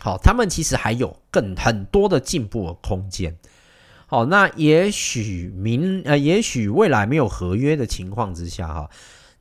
[0.00, 3.36] 好，他们其实还有更很多的进步的空间。
[4.06, 8.90] 好，那也许明呃，也许未来没有合约的情况之下，哈，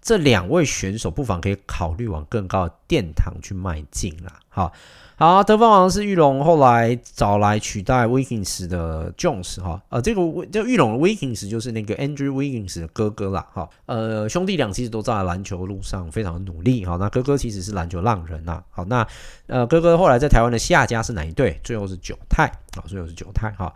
[0.02, 4.40] 这两位选手不妨可以考虑往更高的殿堂去迈进啦。
[4.50, 4.72] 好。
[5.18, 19.08] 好，得分王是裕隆，后来找来取代 Wiggins 的 Jones 哈，呃，这个这裕隆的 Wiggins 就是那个 Andrew Wiggins 的哥哥啦，哈，呃，兄弟俩其实都在篮球路上非常努力，哈，那哥哥其实是篮球浪人呐，好，那
[19.46, 21.60] 呃，哥哥后来在台湾的下家是哪一队？
[21.64, 23.72] 最后是九泰，啊，最后是九泰，哈。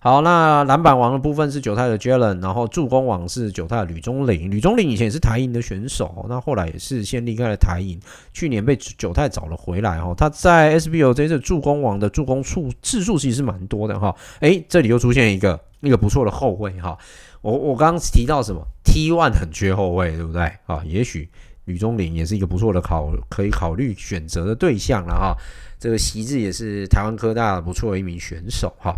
[0.00, 4.48] 好那篮板王的部分是九太的 Jalen，然后助攻王是九太的吕中林。
[4.48, 7.98] 吕中林以前也是台银的选手，那后来也是先离开了台银，
[8.32, 10.14] 去年被九太找了回来哈。
[10.16, 14.14] 他在 SBO 这次助攻王的助攻数次数其实是蛮多的哈。
[14.38, 16.96] 诶，这里又出现一个一个不错的后卫哈。
[17.40, 20.42] 我我刚刚提到什么？T One 很缺后卫，对不对？
[20.66, 21.28] 啊，也许
[21.68, 25.36] 吕中林也是一个不错的考可以考虑选择的对象了哈。
[25.78, 28.92] 这个席志也是台湾科大不错的一名选手哈。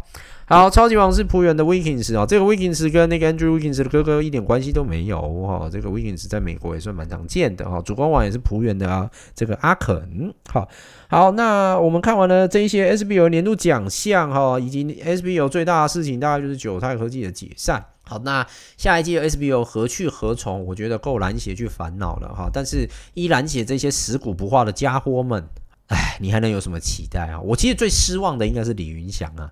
[0.46, 5.68] 好，超级王是浦原的 Wiggins 啊，这个 Wiggins 跟那个 Andrew Wiggins 的哥哥一点关系都没有哈。
[5.70, 7.80] 这个 Wiggins 在美国也算蛮常见的哈。
[7.82, 10.34] 主攻王也是浦原的啊，这个阿肯。
[10.48, 10.66] 好，
[11.08, 17.84] 好，那我们看完了这一些 SBL 年度奖项哈，以及 SBL 最大的事情，大概就是九泰科技的解散。
[18.10, 18.44] 好，那
[18.76, 20.66] 下一季的 SBL 何去何从？
[20.66, 22.50] 我觉得够蓝血去烦恼了哈。
[22.52, 25.48] 但是依蓝血这些死骨不化的家伙们，
[25.86, 27.40] 哎，你还能有什么期待啊？
[27.40, 29.48] 我其实最失望的应该是李云祥啊。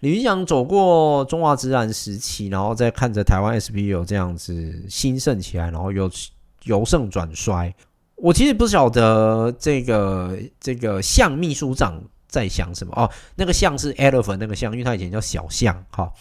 [0.00, 6.10] 李云祥走过中华职篮时期，然后再看着台湾 SBL 这样子兴盛起来，然后由
[6.64, 7.72] 由盛转衰。
[8.16, 13.08] 我其实不晓得这个这个象秘书长在想什么哦。
[13.36, 16.12] 那个象是 elephant 那个象，因为他以前叫小象哈。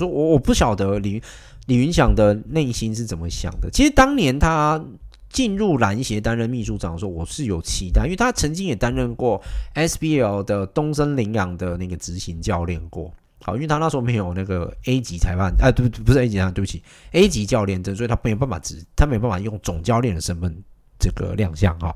[0.00, 1.22] 以我我不晓得李
[1.66, 3.70] 李云祥的内心是怎么想的。
[3.70, 4.82] 其实当年他
[5.30, 9.42] 进入篮协担任秘书长的时候，我是有期待，因为他曾经也担任过
[9.74, 13.12] SBL 的东森领养的那个执行教练过。
[13.42, 20.54] 好，因为他那时候没有那个 A 级裁判，哎，对，不是 A 级裁判，对不起，A 级教练证，所以他没有办法执，他没有办法用总教练的身份
[20.98, 21.94] 这个亮相哈。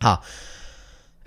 [0.00, 0.22] 好。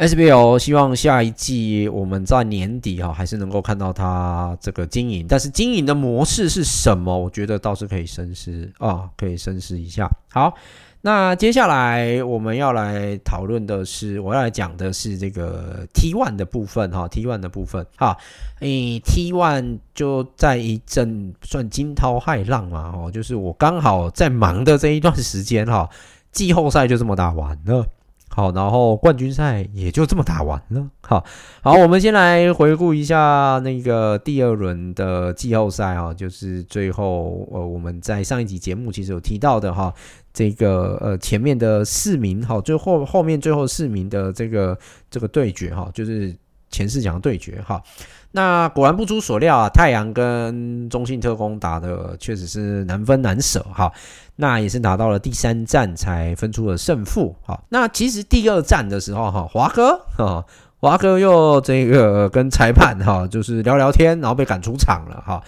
[0.02, 7.16] SBL 希望下一季我们在年底哈还是能够看到它这个经营，但是经营的模式是什么？
[7.16, 10.10] 我觉得倒是可以深思啊，可以深思一下。
[10.32, 10.56] 好，
[11.02, 18.18] 那接下来我们要来讨论的是，我要来讲的是这个 T one 的部分哈，T one 的部分哈，
[18.62, 25.88] 诶，T one 就在一阵算惊涛骇浪嘛，哦，就是我刚好在忙的这一段时间哈，
[26.32, 27.86] 季后赛就这么打完了。
[28.34, 30.90] 好，然后冠军赛也就这么打完了。
[31.02, 31.24] 好，
[31.62, 39.94] 好，我们先来回顾一下那个第二轮的季后赛啊，就是最后呃，我们在上一集节目其实有提到的哈，
[40.34, 44.78] 这个呃前面的四名哈，最后后面最后四名的这个
[45.10, 46.34] 这个对决哈，就是
[46.70, 47.84] 前四强对决哈。
[48.32, 53.92] 那果然不出所料啊，太阳跟中信特工打的确实是难分难舍哈。
[54.38, 57.62] 那也是打到了第三战才分出了胜负哈。
[57.70, 60.44] 那其实第二战的时候哈，华哥哈，
[60.80, 65.44] 华哥又这个跟裁判哈，就是聊聊天，然后被赶出场了哈。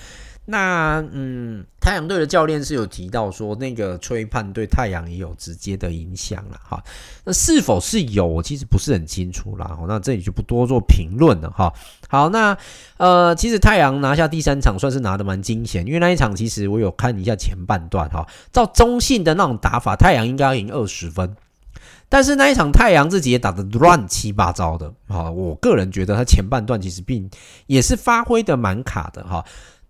[0.45, 6.83] 那嗯，太阳队的教练是有提到说，那个吹判对太阳也有直接的影响了哈。
[7.23, 9.77] 那是否是有，我其实不是很清楚啦。
[9.87, 11.73] 那这里就不多做评论了哈。
[12.09, 12.57] 好，那
[12.97, 21.33] 呃，其实太阳拿下第三场算是拿得蛮惊险，因为那一场其实我有看一下前半段哈，照中性的那种打法，太阳应该要赢二十分，
[22.09, 25.31] 但是那一场太阳自己也打得乱七八糟的哈。
[25.31, 27.29] 我个人觉得他前半段其实并
[27.65, 29.45] 也是发挥得蛮卡的哈。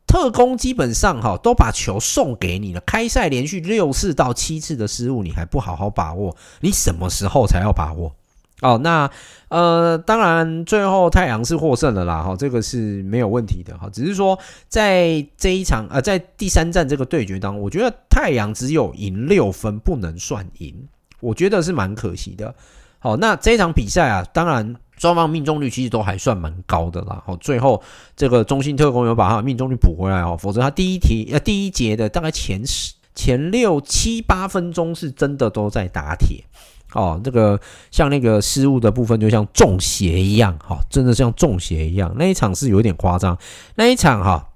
[0.05, 8.15] 特工基本上哈都把球送给你了，开赛连续六次到七次的失误，你还不好好把握，你什么时候才要把握？
[8.61, 9.09] 哦，那
[9.49, 14.37] 呃，当然最后太阳是获胜了啦，哈，这个是没有问题的哈，只是说
[14.69, 20.87] 在这一场呃，在第三战这个对决当中，我觉得太阳只有赢六分，不能算赢，
[21.19, 22.53] 我觉得是蛮可惜的。
[22.99, 24.75] 好，那这一场比赛啊，当然。
[25.03, 27.83] 双方命中率其实都还算蛮高的啦，好，最后
[28.15, 36.45] 这个中信特工有把他的命中率补回来哦，否则他第一题呃第一节的大概前十前六七八分钟是真的都在打铁
[36.93, 37.59] 哦，这个
[37.91, 43.37] 像那个失误的部分就像中邪一样，哈，真的像中邪一样，那一场是有点夸张，
[43.75, 44.51] 那一场哈，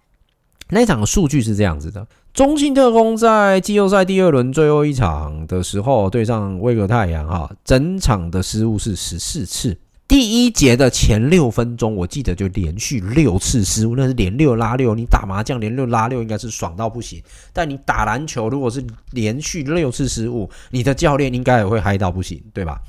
[0.69, 9.77] 那一场数据是这样子的，中信特工在季后赛第二轮最后一场的时候对上威格太阳哈，整场的失误是十四次。
[10.07, 14.95] 第一节的前六分钟，我记得就连续六次失误，那是连六拉六。
[14.95, 22.79] 你打麻将连六拉六应该是爽到不行，但你打篮球如果是连续六次失误，你的教练应该也会嗨到不行，对吧？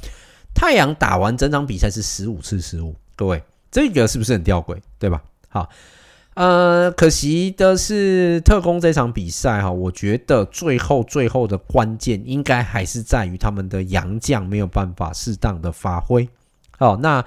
[0.55, 5.21] 太阳打完整场比赛是十五次失误，各位这个是不是很吊诡，对吧？
[5.49, 5.69] 好，
[6.35, 16.29] 呃，可惜的是特工这场比赛哈，我觉得最后最后的关键应该还是在于他们的洋将没有办法适当的发挥。
[16.79, 17.23] 好，那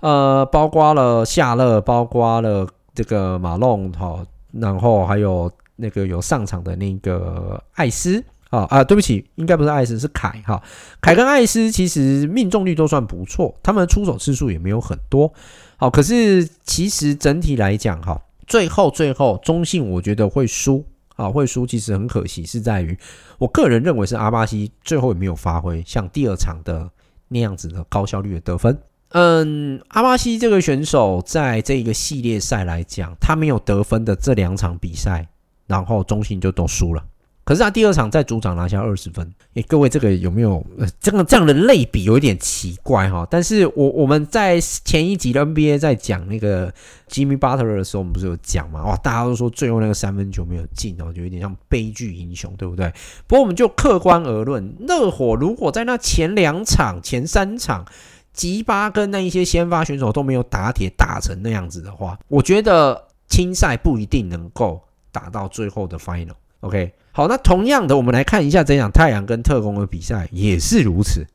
[0.00, 10.62] 呃，包括了夏勒，包括了这个马龙，好，然后还有那个有上场的那个艾斯，啊啊，对不起，应该不是艾斯，是凯哈，
[11.00, 15.32] 凯跟艾斯其实命中率都算不错，他们的出手次数也没有很多，
[15.76, 20.84] 好，可是其实整体来讲，哈，最后最后中信我觉得会输，
[21.16, 22.98] 啊，会输，其实很可惜，是在于
[23.38, 26.90] 我个人认为是阿巴西最后也没有发挥像第二场的
[27.28, 28.76] 那样子的高效率的得分。
[29.12, 35.28] 嗯，阿巴西这个选手在这个系列赛来讲，他没有得分的这两场比赛，
[35.66, 37.04] 然后中信就都输了。
[37.44, 39.28] 可是他第二场在主场拿下二十分。
[39.54, 43.26] 诶，各位这个有没有呃这个这样的类比有一点奇怪哈？
[43.28, 46.72] 但是我我们在前一集的 NBA 在讲那个
[47.10, 48.84] Jimmy Butler 的时候，我们不是有讲嘛？
[48.84, 52.90] 哇，大家都说最后那个三分球没有进哦，就有点像悲剧英雄，对不对？
[53.26, 57.84] 不过我们就客观而论，热火如果在那前两场、前三场。
[58.32, 66.34] 吉巴跟那一些先发选手都没有打铁打成那样子的话，我觉得青赛不一定能够打到最后的 final。
[66.60, 71.26] OK，好，那同样的，我们来看一下这场太阳跟特工的比赛也是如此。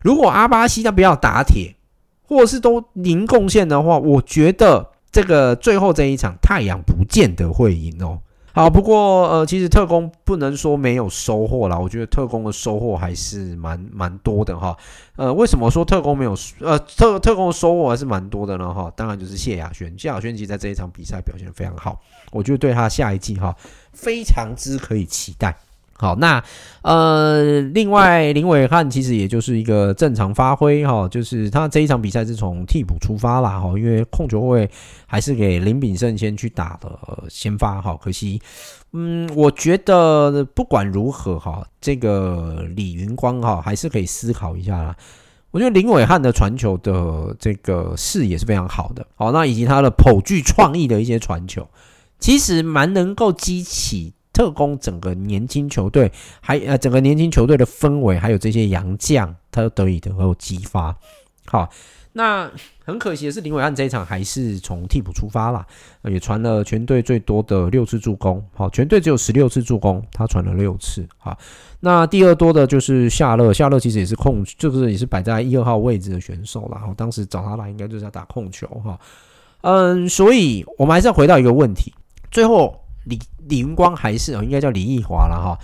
[0.00, 1.74] 如果阿巴西他不要打铁，
[2.22, 8.20] 或者是都零贡献的话，我觉得这个最后这一场太阳不见得会赢哦。
[8.56, 14.76] 好，不过呃，其实特工不能说没有收获啦，我觉得特工的收获还是蛮蛮多的哈。
[15.16, 18.72] 呃，为什么说特工没有呃特特工的收获还是蛮多的呢？
[18.72, 23.52] 哈，当然就是谢亚轩，谢亚轩其实在这一场比赛表现非常好，我觉得对他下一季哈
[23.92, 25.52] 非常之可以期待。
[25.96, 26.42] 好，那
[26.82, 34.68] 呃，另外林伟汉其实也就是一个正常发挥哈，就是他这一场比赛是从替补出发啦哈，因为控球位
[35.06, 36.90] 还是给林秉胜先去打的
[37.28, 38.42] 先发哈，可惜，
[38.92, 44.96] 嗯，我觉得不管如何哈，这个李云光哈还是可以思考一下啦。
[45.52, 51.68] 我觉得林伟汉的传球的这个视野是非常好的，好，那以及他的颇具创意的一些传球，
[52.18, 54.12] 其实蛮能够激起。
[54.34, 56.12] 特工整个年轻球队，
[56.42, 60.94] 还呃整个年轻球队的氛围，还有这些洋将，他都得以得到激发。
[61.46, 61.70] 好，
[62.12, 62.50] 那
[62.84, 65.64] 很可惜的是，林伟汉这一场还是从替补出发啦，
[66.02, 68.44] 也传了全队最多的六次助攻。
[68.54, 71.06] 好，全队只有十六次助攻，他传了六次。
[71.16, 71.38] 好，
[71.80, 76.78] 那第二多的就是夏乐，夏乐其实也是控，就是也是摆在一二号位置的选手啦。
[76.78, 78.98] 然后当时找他来，应该就是要打控球哈。
[79.60, 81.94] 嗯，所以我们还是要回到一个问题，
[82.30, 82.83] 最后。
[83.04, 85.58] 李李云光还是哦，应该叫李易华了哈。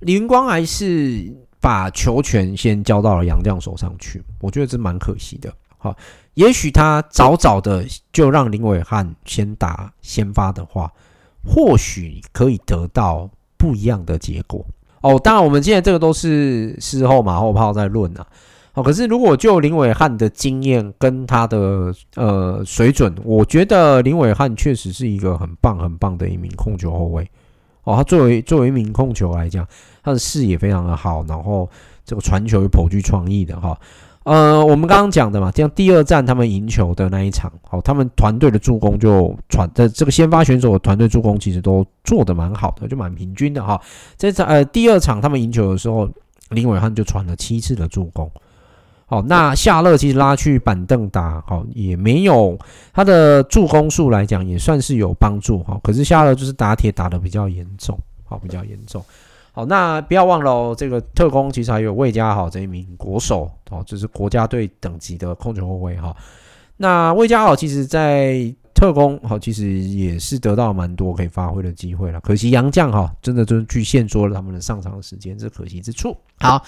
[0.00, 5.52] 李云光还是把球权先交到了杨绛手上去，我觉得这蛮可惜的。
[5.78, 5.96] 好，
[6.34, 10.92] 也许他早早的就让林伟汉先打先发的话，
[11.44, 14.64] 或许可以得到不一样的结果。
[15.00, 18.26] 哦，当然我们现在这个都是事后马后炮在论啊。
[18.76, 27.26] 哦，可是如果就林伟汉的经验跟他的呃水准，我觉得林伟汉确实是一个很棒很棒的一名控球后卫。
[27.84, 29.66] 哦，他作为作为一名控球来讲，
[30.02, 31.66] 他的视野非常的好，然后
[32.04, 33.80] 这个传球有颇具创意的哈。
[34.24, 43.80] 呃，我们刚刚讲的嘛，像第二战他们赢球的那一场，好，他们团队的助攻就传的这个先发选手的团队助攻其实都做得蛮好的，就蛮平均的哈。
[44.18, 46.06] 这场呃第二场他们赢球的时候，
[46.50, 48.30] 林伟汉就传了七次的助攻。
[49.08, 52.58] 好，那夏乐其实拉去板凳打，好也没有
[52.92, 55.78] 他的助攻数来讲也算是有帮助哈。
[55.80, 59.00] 可是夏乐就是打铁打得比较严重，好比较严重。
[59.52, 66.14] 好，那不要忘了哦，这个特工其实还有魏家豪这一名国手哦，就是国家队等级的控球后卫哈。
[66.76, 72.20] 那魏家豪其实在特工好，其实也是得到蛮多可以发挥的机会了。
[72.22, 76.16] 可惜洋将哈，真的就是去限缩了他们的上场时间，这可惜之处。
[76.40, 76.60] 好。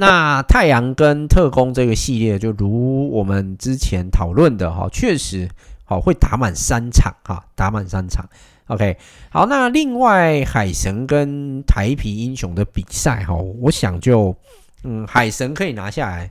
[0.00, 5.48] 那太阳跟特工这个系列，就如我们之前讨论的哈，确实
[5.84, 8.24] 好会打满三场哈，打满三场。
[8.68, 8.96] OK，
[9.28, 14.36] 好，那另外海神跟台皮英雄的比赛哈，我想就
[14.84, 16.30] 嗯，海神可以拿下来，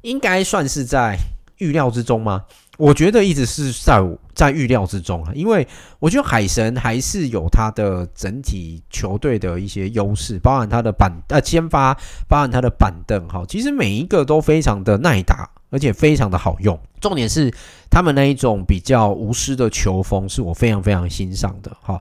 [0.00, 1.16] 应该算是在
[1.58, 2.44] 预料之中吗？
[2.76, 4.02] 我觉得一直是在
[4.34, 5.66] 在预料之中啊，因为
[5.98, 11.94] 我觉得海神还是有他的整体球队的一些优势，包含他的板呃先发，
[12.28, 16.78] 包含他的板凳哈，其实每一个都非常的耐打，而且非常的好用。
[17.00, 17.50] 重点是
[17.88, 21.98] 他们那一种比较无私的球风，是我非常非常欣赏的哈。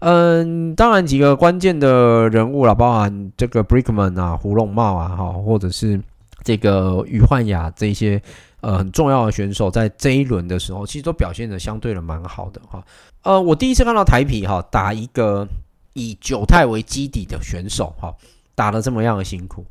[0.00, 6.00] 嗯，当然几个关键的人物啦，包含这个 Brickman 啊、胡珑贸啊哈，或者是
[6.42, 8.20] 这个于焕雅这些。
[8.60, 12.82] 呃，很重要的选手在这一轮的时候，其实都表现得相对的蛮好的哈。
[13.22, 15.46] 呃，我第一次看到台皮哈打一个
[15.92, 18.12] 以九太为基底的选手哈，
[18.56, 19.64] 打得这么样的辛苦。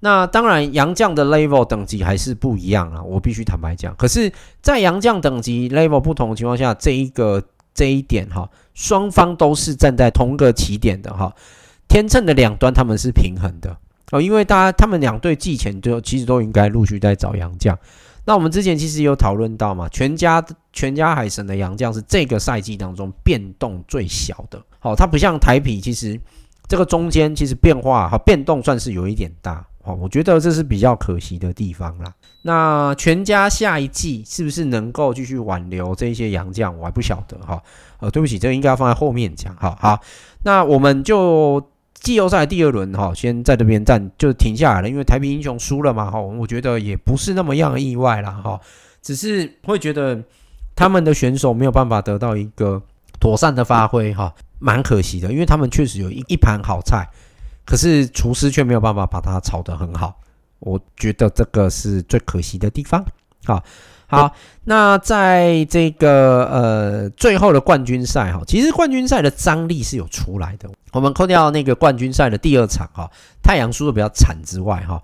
[0.00, 3.94] 那当然，杨将的 level 等级还是不一样啊，我必须坦白讲。
[3.96, 11.32] 可是，在杨将等级 level 不同的情况下，这一个这一点哈，双方都是站在同个起点的哈，
[11.88, 13.76] 天秤的两端他们是平衡的
[14.10, 17.78] 哦，因为大家他们两队季前就其实都应该陆续在找杨将。
[18.24, 24.62] 那我们之前其实有讨论到嘛，全家全家海神的洋将是这个赛季当中变动最小的。
[24.78, 26.18] 好，它不像台啤，其实
[26.66, 29.66] 这个中间其实变化和变动算是有一点大。
[29.82, 32.14] 好，我觉得这是比较可惜的地方啦。
[32.42, 37.62] 那全家下一季是不是能够继续挽留这些洋将，我还不晓得哈。
[38.00, 39.54] 呃，对不起，这个应该要放在后面讲。
[39.56, 40.00] 好好，
[40.42, 41.62] 那我们就。
[42.04, 48.60] 季后赛第二轮哈，先在这边站就停下来了，因为台啤英雄输了嘛哈，我觉得也不是那么样意外啦哈，
[49.00, 50.22] 只是会觉得
[50.76, 52.80] 他们的选手没有办法得到一个
[53.18, 57.08] 妥善的发挥哈，蛮可惜的，因为他们确实有一一盘好菜，
[57.64, 60.20] 可是厨师却没有办法把它炒得很好，
[60.58, 63.02] 我觉得这个是最可惜的地方。
[63.46, 63.62] 好，
[64.14, 64.34] 好，
[64.64, 70.68] 那在这个呃最后的冠军赛哈，其实冠军赛的张力是有出来的。
[70.92, 73.10] 我们扣掉那个冠军赛的第二场哈，
[73.42, 75.02] 太阳输的比较惨之外哈，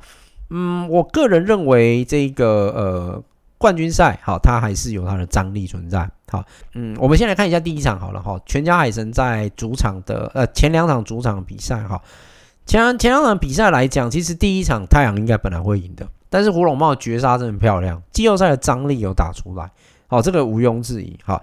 [0.51, 3.23] 嗯，我个人认为这个呃
[3.59, 6.09] 冠军赛哈，它还是有它的张力存在。
[6.29, 6.45] 好，
[6.75, 12.01] 嗯，我们先来看一下第一场好了哈，全家海神在主场的呃前两场主场比赛哈，
[12.67, 19.71] 前前两场比赛来讲，其实第一场太阳应该本来会赢的，但是胡龙茂绝杀真的漂亮，季后赛的张力有打出来，
[20.07, 21.43] 好，这个毋庸置疑哈。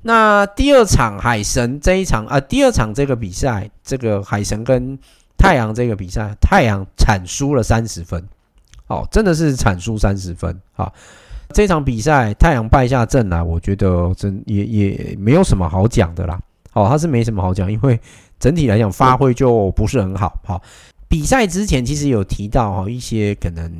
[0.00, 4.96] 那第二场海神这一场啊，第二场这个比赛，这个海神跟
[5.36, 8.24] 太阳这个比赛，太阳惨输了三十分，
[8.86, 10.90] 哦，真的是惨输三十分啊！
[11.52, 16.38] 这场比赛太阳败下阵来，我觉得真也也没有什么好讲的啦。
[16.74, 17.98] 哦，他是没什么好讲，因为
[18.38, 20.38] 整体来讲发挥就不是很好。
[20.44, 20.62] 好，
[21.08, 23.72] 比赛之前其实有提到哈一些可能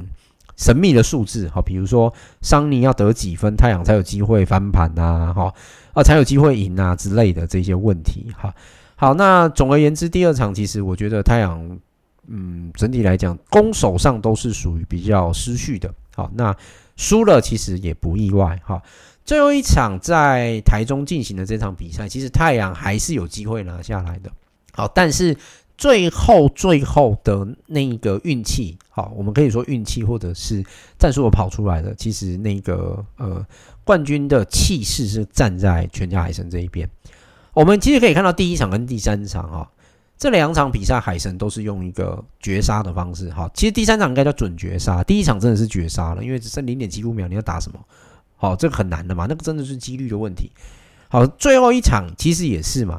[0.59, 5.55] 神秘的数字，哈，比如说桑尼要得几分，太阳才有机会翻盘呐，哈
[5.95, 8.53] 啊才有机会赢啊之类的这些问题，哈。
[8.97, 11.79] 好，那总而言之，第二场其实我觉得太阳，
[12.27, 15.89] 嗯，整体来讲攻守上都是属于比较失序的。
[16.17, 16.55] 好，那
[16.97, 18.61] 输了其实也不意外。
[18.65, 18.83] 哈，
[19.25, 24.33] 最后一场在台中进行的这场比赛，其实太阳还是有机会拿下来的。
[24.73, 25.37] 好，但是
[25.79, 30.62] 最后最后的那个运气，好，我们可以说运气或者是
[30.99, 33.47] 战术跑出来的，其实那个呃
[33.85, 36.91] 冠军的气势是站在全家海神这一边。
[37.55, 39.70] 我们其实可以看到第一场跟第三场哈，
[40.18, 43.49] 这两场比赛海神都是用一个绝杀的方式哈。
[43.55, 47.79] 其实第三场应该叫准绝杀，第一场真的是绝杀了，因为只剩零点七五秒，你要打什么？
[48.37, 50.51] 好，这个很难的嘛，那个真的是几率的问题。
[51.09, 52.99] 好，最后一场其实也是嘛，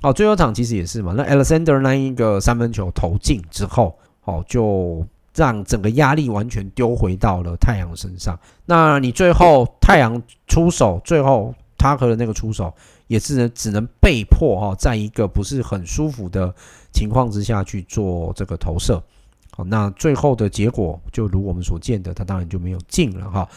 [0.00, 1.12] 好，最后场其实也是嘛。
[1.16, 8.38] 那 Alexander 那一个三分球投进之后，好，就让整个压力完全丢回到了太阳身上。
[8.66, 12.72] 那你最后太阳出手，最后 Tucker 的那个出手。
[13.10, 16.54] 也是只能被迫哈，在一个不是很舒服的
[16.92, 19.02] 情况之下去做这个投射。
[19.50, 23.48] 好，那最后的结果就如我们所见的，他当然就没有进了哈。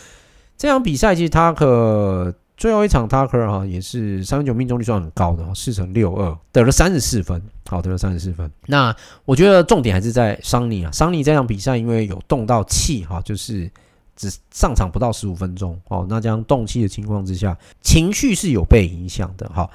[0.58, 7.42] 这场比赛其实他可最后一场他可哈也是三分球命中率算很高的，四成六二，得了三十四分。
[7.68, 8.50] 好，得了三十四分。
[8.68, 8.96] 那
[9.26, 13.70] 我觉得重点还是在桑尼啊，桑尼这场比赛因为有动到气哈，就是。
[14.16, 19.50] 只上场不到十五分钟哦，那这样动气的情况之下，情绪是有被影响的。
[19.50, 19.68] 哈，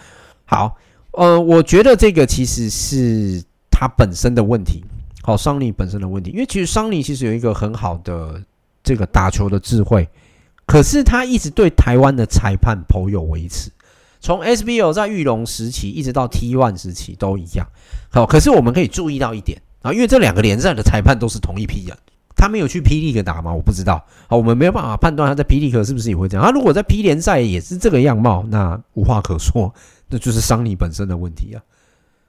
[0.45, 0.77] 好，
[1.11, 4.85] 呃，我觉得这个其实是他本身的问题，
[5.23, 8.41] 好，桑尼本身的问题，因为其实桑尼其实有一个很好的
[8.85, 10.09] 这个打球的智慧，
[10.69, 13.71] 可是他一直对台湾的裁判颇有微词，
[14.21, 17.67] 从 SBO 在裕隆时期一直到 T1 时期都一样。
[18.11, 21.97] 好，可是我们可以注意到一点啊，因为这两个联赛的裁判都是同一批人。
[22.37, 23.01] 他没有去 P.
[23.01, 23.53] League 打吗？
[23.53, 24.05] 我不知道。
[24.29, 25.59] 好，我们没有办法判断他在 P.
[25.59, 26.45] League 是不是也会这样。
[26.45, 29.75] 他如果在 P 联赛也是这个样貌，那无话可说，
[30.09, 31.63] 那就是桑尼本身的问题啊。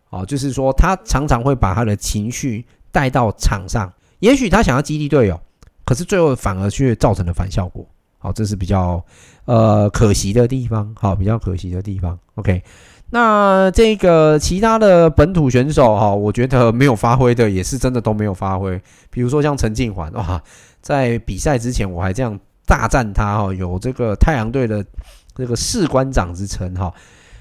[0.10, 5.40] 好，就是说他常常会把他的情绪带到场上，也许他想要激励队友，
[5.86, 7.86] 可是最后反而却造成了反效果。
[8.20, 9.03] 好，这是比较
[9.45, 10.93] 呃可惜的地方。
[10.99, 12.20] 好，比较可惜的地方。
[12.36, 12.61] OK。
[13.11, 18.80] 那这个其他的本土选手哈，我觉得没有发挥的也是真的都没有发挥。
[19.09, 20.39] 比如说像陈静环哇，
[20.80, 24.86] 在比赛之前我还这样大赞他哈，有这个太阳队的
[25.34, 26.93] 这个士官长之称哈。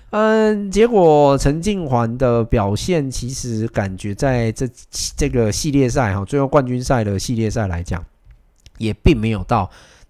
[0.09, 4.67] 嗯，结果陈静环的表现其实感觉在这
[5.19, 8.03] 这个系列赛哈，最后冠军赛的系列赛来讲，
[8.79, 9.69] 也并没有到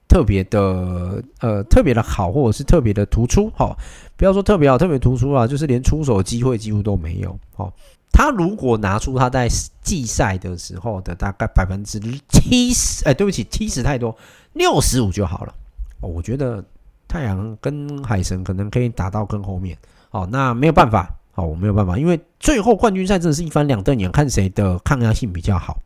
[0.08, 3.76] 特别的呃特别的好，或者是特别的突出哈。
[4.16, 7.38] 不要说特别好，特别突出啊，就是连出手机会几乎都没有。
[7.56, 7.72] 哦，
[8.10, 9.48] 他如果拿出他在
[9.82, 14.16] 季赛的时候的大概百分之七十，哎，对不起，七十太多，
[14.54, 15.54] 六十五就好了。
[16.00, 16.64] 哦，我觉得
[17.06, 19.76] 太阳跟海神可能可以打到更后面。
[20.10, 25.78] 哦，那没有办法，哦，我没有办法，因为最后冠军赛真的是一翻两瞪眼，看谁的抗压性比较好。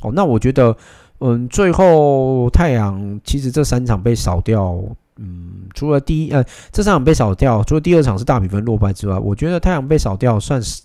[0.00, 0.76] 哦，那我觉得，
[1.20, 4.78] 嗯，最后太阳其实这三场被扫掉。
[5.16, 10.82] 嗯，除了第一呃这三场被扫掉，除了第二场是大比分落败之外，我觉得太阳被扫掉算是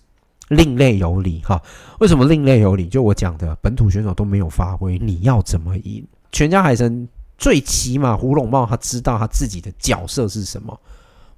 [0.50, 1.60] 另类有理哈。
[1.98, 2.86] 为什么另类有理？
[2.86, 6.06] 就我讲的，本土选手都没有发挥，你要怎么赢？
[6.30, 7.08] 全家海神
[7.38, 10.80] 最起码胡龙茂他知道他自己的角色是什么。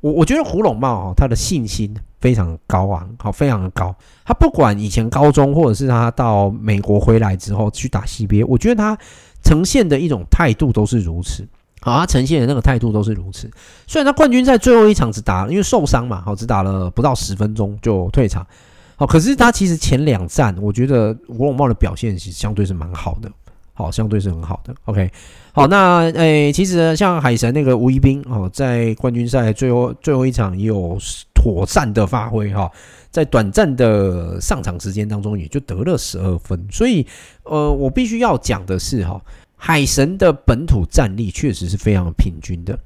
[0.01, 3.95] 我我觉得胡龙茂哈，他的信心非常高昂，好，非常的高。
[4.25, 8.97] 他不管以前高中或者是他到美国回来之后去打 CBA，我觉得他
[9.43, 11.45] 呈现的一种态度都是如此。
[11.81, 13.51] 好，他呈现的那个态度都是如此。
[13.89, 18.47] 虽然他冠军赛最后一场只打，因为受伤嘛，好，只打了不到十分钟就退场。
[18.95, 23.29] 好，可是他其实前两站，我觉得胡珑贸的表现其实相对是蛮好的。
[23.75, 24.73] 好，相对是很好的。
[24.85, 25.11] OK，
[25.53, 30.97] 好，那诶、其实像海神那个吴一斌哦，在冠军赛最后最后一场也有
[31.43, 32.71] 妥善的发挥哈，
[33.11, 36.65] 在短暂的上场时间当中也就得了十二分。
[36.71, 37.05] 所以，
[37.43, 39.21] 呃，我必须要讲的是哈。
[39.57, 42.77] 海神的本土战力确实是非常平均的，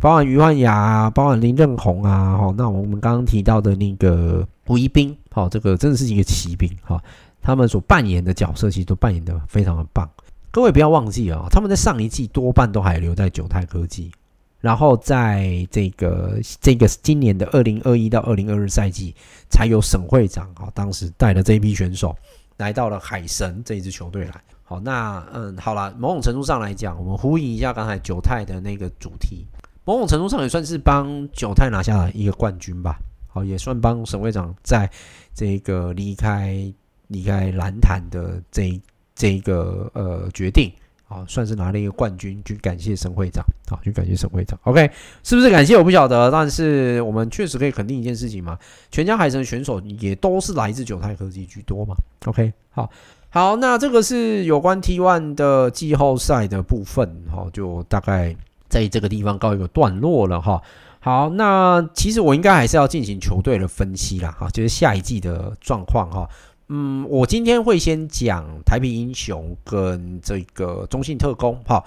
[0.00, 7.02] 包含余焕雅，包含林任宏啊，哈，那我们刚刚提到的那个吴一斌，好，这个真的是一个奇兵，哈，
[7.40, 10.06] 他们所扮演的角色其实都扮演得非常的棒。
[10.50, 14.12] 各位不要忘记啊，他们在上一季多半都还留在九泰科技，
[14.60, 19.14] 然后在这个这个今年的二零二一到二零二二赛季
[19.48, 22.16] 才有沈会长，哈，当时带的这一批选手。
[22.56, 24.40] 来到了海神这一支球队来。
[24.64, 29.46] 好，那嗯，好了，某种程度上来讲，我们呼应一下刚才九泰的那个主题，
[29.84, 32.98] 某种程度上也算是帮九泰拿下了一个冠军吧。
[33.28, 34.90] 好，也算帮沈会长在
[35.34, 36.72] 这个离开
[37.08, 38.80] 离开篮坛的这
[39.14, 40.72] 这一个呃决定。
[41.08, 43.44] 好，算是拿了一个冠军，去感谢沈会长。
[43.68, 44.58] 好，去感谢沈会长。
[44.64, 44.90] OK，
[45.22, 48.58] 是不是感谢我不晓得，但是我们确实可以肯定一件事情嘛，
[48.90, 51.94] 全家海神选手也都是来自九泰科技居多嘛。
[52.24, 52.90] OK，好，
[53.30, 58.34] 好，那这个是有关 T1 的季后赛的部分，哈，就大概
[58.68, 60.60] 在这个地方告一个段落了哈。
[60.98, 66.28] 好，那其实我应该还是要进行球队的分析啦，哈，就是下一季的状况哈。
[66.68, 71.84] 嗯，我今天会先讲台啤英雄跟这个中信特攻，哈，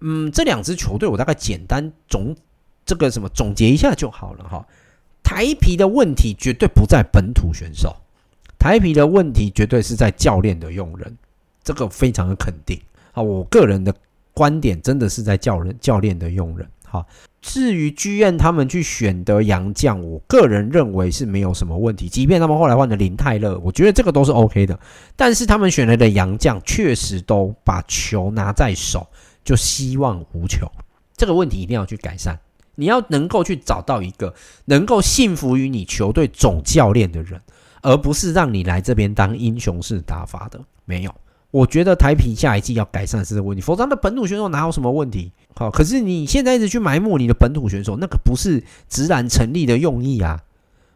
[0.00, 2.34] 嗯，这两支球队我大概简单总
[2.86, 4.66] 这个什么总结一下就好了哈。
[5.22, 7.94] 台啤的问题绝对不在本土选手，
[8.58, 11.16] 台啤的问题绝对是在教练的用人，
[11.62, 12.80] 这个非常的肯定
[13.12, 13.22] 啊。
[13.22, 13.94] 我个人的
[14.32, 17.06] 观点真的是在教人教练的用人，哈。
[17.42, 22.08] 至于剧院他们去选的洋将，我个人认为是没有什么问题。
[22.08, 24.78] 即便他们后来换了林泰勒，我觉得这个都是 OK 的。
[25.14, 29.06] 但是他们选来的洋将确实都把球拿在手，
[29.44, 30.70] 就希望无穷。
[31.16, 32.38] 这个问题一定要去改善。
[32.76, 34.34] 你要能够去找到一个
[34.64, 37.40] 能够信服于你球队总教练的人，
[37.82, 40.58] 而不是让你来这边当英雄式打法的。
[40.86, 41.14] 没有，
[41.50, 45.30] 我觉得台啤下一季要改善是这个问题，否则他的本土选手哪有什么问题？
[45.56, 50.40] 好，可是你现在一直去埋没你的本土选手，那个不是直男成立的用意啊。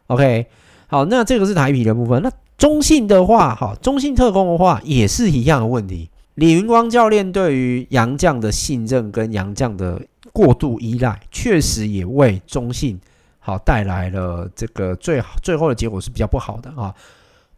[0.09, 0.47] OK，
[0.89, 2.21] 好，那这个是台啤的部分。
[2.23, 6.11] 那中信的话，哈，中信特攻的话也是一样的问题。
[6.35, 10.01] 李云光教练对于杨将的信任跟杨将的
[10.33, 12.99] 过度依赖，确实也为中信
[13.39, 16.95] 好带来了这个最好最后的结果是比较不好的啊。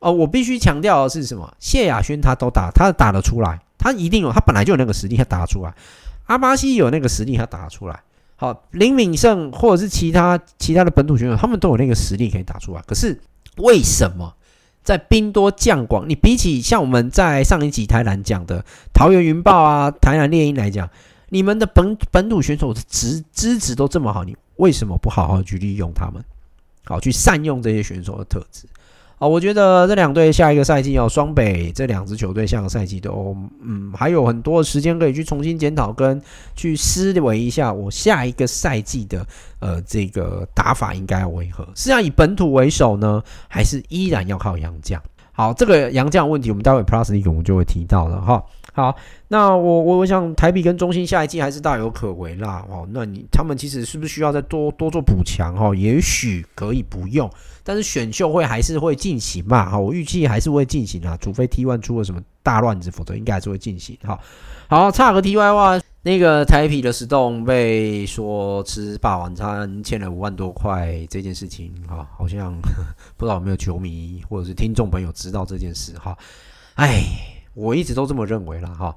[0.00, 1.50] 哦，我必须强调的是什么？
[1.58, 5.74] 谢亚轩他都打，他打得出来，他一定有，他本来就有那个实力，他打得出来。
[6.30, 8.04] 阿巴西有那个实力，他打出来。
[8.36, 12.80] 好，林敏胜或者是其他其他的本土选手，他们都有那个实力可以打出来。
[12.86, 13.20] 可是
[13.56, 14.32] 为什么
[14.84, 18.64] 在兵多将广，你比起像我们在上一集台南讲的
[18.94, 20.88] 桃园云豹啊、台南猎鹰来讲，
[21.30, 26.22] 你们的本本土选手的资资质都这么好，你为什么不好好去利用他们？
[26.84, 28.68] 好，去善用这些选手的特质。
[29.20, 36.18] 啊，我觉得这两队下一个赛季哦，双北这两支球队下个赛季都嗯还有很多的时间可以去重新检讨跟
[36.56, 39.26] 去思维一下，我下一个赛季的
[39.58, 41.68] 呃这个打法应该要为何？
[41.76, 44.98] 是要以本土为首呢，还是依然要靠洋将？
[45.32, 48.42] 好，这个洋将问题，我们待会 Plus 一个我们就会提到了哈。
[48.72, 48.94] 好，
[49.28, 52.64] 那我我我想台啤跟中信下一季还是大有可为啦。
[52.68, 55.54] 哦，那你他们其实是不是需要再多多做补强？
[55.56, 57.28] 哈，也许可以不用。
[57.62, 59.68] 但是选秀会还是会进行嘛？
[59.70, 63.96] 哈，我预计还是会进行啊，除非 T1 出了什么大乱子，否则应该还是会进行。
[64.02, 64.18] 哈，
[64.68, 72.54] 好，差个 TY 话，那个台啤的石洞被说吃霸王餐，欠了五万多块这件事情，哈，好像
[73.16, 75.92] 不知道有没有球迷或者是听众朋友知道这件事？
[75.98, 76.16] 哈，
[76.74, 77.02] 哎，
[77.54, 78.94] 我一直都这么认为了哈。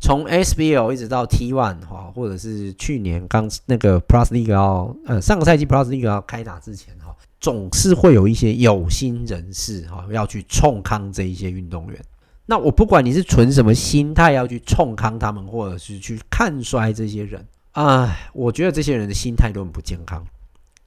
[0.00, 7.14] 从 SBL 一直到 T1 哈，或者是去年刚那个 Plus League 要呃上个赛季 Plus League 要开打之前哈。
[7.40, 12.04] 总是会有一些有心人士哈，要去冲康这一些运动员。
[12.46, 20.24] 那我不管你是存什么心态要去冲康他们，或者是去看衰这些人啊，我觉得这些人的心态都很不健康。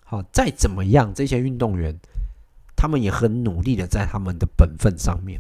[0.04, 1.96] 好，再怎么样，这些运动员
[2.76, 5.40] 他们也很努力的在他们的本分上面，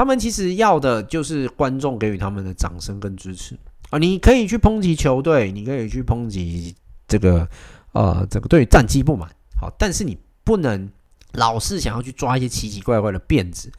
[0.00, 3.54] 他们其实要的就是观众给予他们的掌声跟支持
[3.90, 3.98] 啊。
[3.98, 6.74] 你可以去抨击球队，你可以去抨击
[7.06, 7.46] 这个
[7.92, 9.28] 呃，这个对战绩不满。
[9.60, 10.90] 好，但是你不能
[11.32, 13.70] 老是想要去抓一些奇奇怪怪的辫子，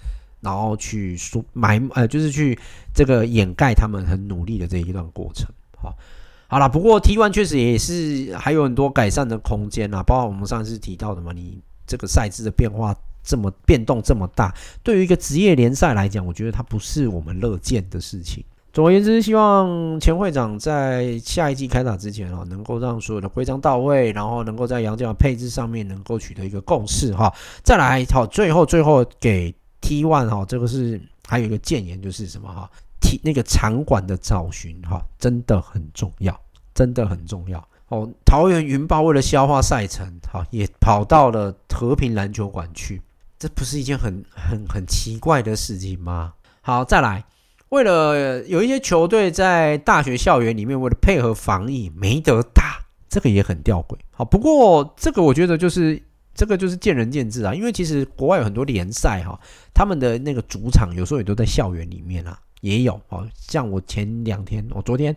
[0.41, 2.55] 然后去说埋呃，就是去
[2.93, 5.47] 这个掩盖他们很努力的这一段过程。
[5.75, 5.97] 好，
[6.45, 14.53] 好了，不过 T1 确实也是还有很多改善的空间啊，包括我们上次提到的嘛，你这个赛制的变化这么变动这么大，
[14.83, 18.43] 对于一个职业联赛来讲，我觉得它不是我们乐见的事情。
[18.73, 27.33] 总而言之，希望前会长在下一季开打之前哦，能够让所有的规章到位，然后能够在杨将的配置上面能够取得一个共识哈。
[27.63, 36.39] 再来好，最后最后给 T One 哈，这个是还有一个建言，就是什么哈，T 那个场馆的找寻哈，真的很重要，
[36.73, 38.09] 真的很重要哦。
[38.25, 43.01] 桃园云豹为了消化赛程，哈，也跑到了和平篮球馆去，
[43.41, 46.31] 这不是一件很很很奇怪的事情吗？
[46.61, 47.25] 好，再来。
[47.69, 53.97] 为了有一些球队在大学校园里面，为了配合防疫没得打，这个也很吊诡。
[54.11, 55.99] 好，不过这个我觉得就是
[56.35, 57.51] 这个就是见仁见智啊。
[57.51, 59.39] 因为其实国外有很多联赛哈，
[59.73, 63.27] 他们的那个主场有时候也都在校园里面啊，也有哦。
[63.33, 65.15] 像我前两天，我昨天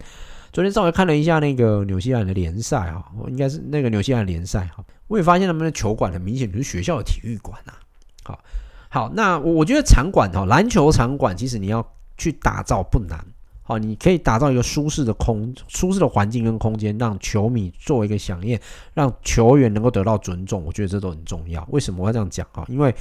[0.50, 7.76] 昨天稍微看了一下那个纽西兰的联赛啊，应该是那个纽西兰联赛哈，我也发现他们的球馆很明显就是学校的体育馆啊。
[8.24, 8.40] 好，
[8.88, 13.24] 好，那我我觉得场馆哈，篮球场馆其实你要去打造不难。
[13.66, 18.60] 好，你可以打造一个舒适的空、舒适的环境跟空间，让球迷做一个饗宴，
[18.92, 20.62] 让球员能够得到尊重。
[20.66, 21.66] 我觉得这都很重要。
[21.70, 22.62] 为什么我要这样讲啊？
[22.68, 22.94] 因为，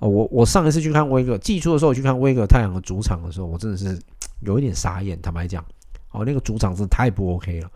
[0.00, 3.96] 我我上一次去看威格，季初的时候我去看威格太阳的主场的时候，我真的是
[4.40, 5.16] 有一点傻眼。
[5.22, 5.64] 坦白讲，
[6.10, 7.70] 哦，那个主场真的太不 OK 了，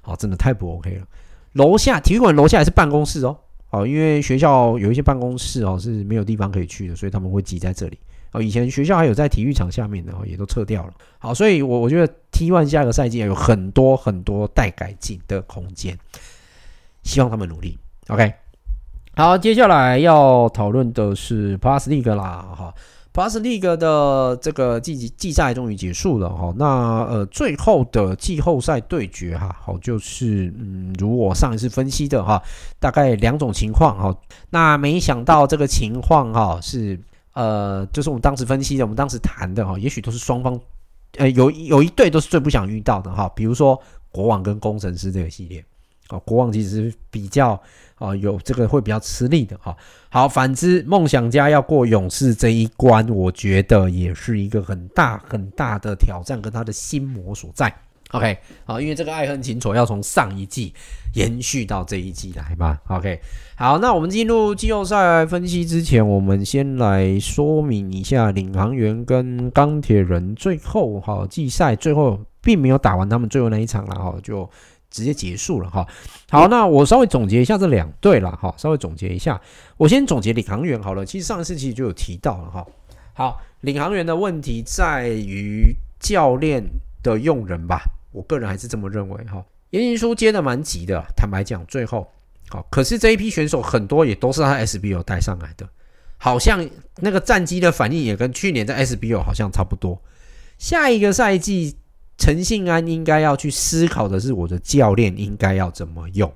[0.00, 1.06] 好，真的太不 OK 了。
[1.52, 3.38] 楼下体育馆楼下还是办公室哦，
[3.74, 7.98] 好，因为学校有一些办公室哦是没有地方可以去的，所以他们会挤在这里。
[8.30, 10.92] 哦，以前学校还有在体育场下面的哦，也都撤掉了。
[11.18, 15.98] 好，所以我我觉得 T One 下个赛季有很多很多待改进的空间，
[17.02, 17.76] 希望他们努力。
[18.06, 18.32] OK，
[19.16, 22.72] 好，接下来要讨论的是 Plus League 啦，哈
[23.14, 26.52] ，Plus League 的这个季季赛终于结束了哈。
[26.58, 32.42] 那呃，最后的季后赛对决哈，好，就是嗯，如我上一次分析的哈，
[32.78, 34.14] 大概两种情况哈。
[34.50, 37.00] 那没想到这个情况哈是。
[37.36, 40.56] 呃，就是我们当时分析的，我们当时谈的哈，也许都是双方，
[41.16, 43.76] 呃，有有一队都是最不想遇到的哈，比如说
[44.12, 45.64] 国王跟工程师这个系列，
[46.10, 47.60] 哦，国王其实比较
[47.96, 49.76] 啊有这个会比较吃力的哈。
[50.10, 57.74] 好，反之梦想家要过勇士这一关，我觉得也是一个很大很大的挑战跟他的心魔所在。
[58.10, 60.72] OK，好，因为这个爱恨情仇要从上一季
[61.14, 62.78] 延续到这一季来嘛。
[62.86, 63.18] OK，
[63.56, 74.48] 好，那我们进入季后赛分析之前，我们先来说明一下领航员跟钢铁人最后哈季赛最后并没有打完他们最后那一场了哈，就
[74.94, 75.84] 直接结束了哈。
[76.30, 79.40] 好，那我稍微总结一下这两队了哈，稍微总结一下，
[79.76, 81.04] 我先总结领航员好了。
[81.04, 82.64] 其实上一次其实就有提到了哈。
[83.12, 86.62] 好，领航员的问题在于教练
[87.02, 87.82] 的用人吧。
[88.12, 92.06] 我个人还是这么认为哈，颜行书接的蛮急的，坦白讲，最后
[92.48, 95.68] 好，可是这一批选手很多也都是他 SBO 带上来的，
[96.18, 96.64] 好像
[97.00, 100.00] 那个战机的反应也跟去年在 SBO 好像差不多。
[100.56, 101.76] 下一个赛季，
[102.16, 106.32] 陈信安应该要去思考的是，我的教练应该要怎么用？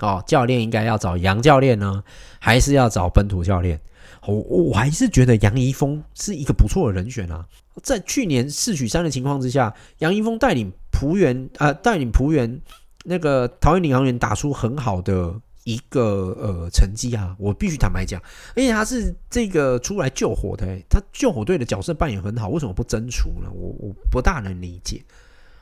[0.00, 2.02] 哦，教练应该要找杨教练呢，
[2.38, 3.80] 还是要找本土教练？
[4.26, 7.46] 我我还是觉得杨怡峰是一个不错的人选啊。
[7.82, 10.72] 在去年四取三的情况之下，杨怡峰带领。
[10.98, 12.58] 璞园啊，带领璞园
[13.04, 15.34] 那个桃园领航员打出很好的
[15.66, 17.34] 一个呃成绩啊！
[17.40, 18.22] 我必须坦白讲，
[18.54, 23.50] 而且他是这个出来救火的，他救火队的角色扮演很好，为什么不争除呢？
[23.52, 25.04] 我我不大能理解。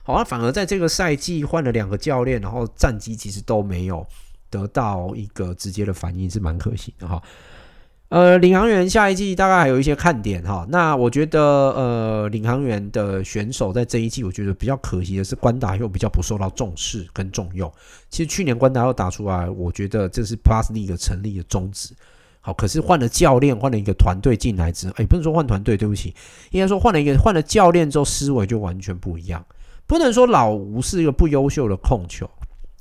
[0.02, 4.06] 好，反而在这个赛季换了两个教练，然后战绩其实都没有
[4.50, 7.22] 得到一个直接的反应，是蛮可惜的哈。
[8.14, 10.64] 呃，领航员下一季大概还有一些看点哈。
[10.68, 17.68] 那我觉得，呃，领航员的选手在这一季，我觉得比较可惜的是关达又比较不受到重视跟重用。
[18.08, 21.92] 其实去年关达又打出来，我觉得这是 Plus League 成立的宗旨。
[22.40, 26.14] 好，可是换了教练，换了一个团队进来之后，哎，不能说换团队，对不起，
[26.52, 29.44] 应该说换了一个换了教练之后，思维就完全不一样。
[29.88, 32.30] 不能说老吴是一个不优秀的控球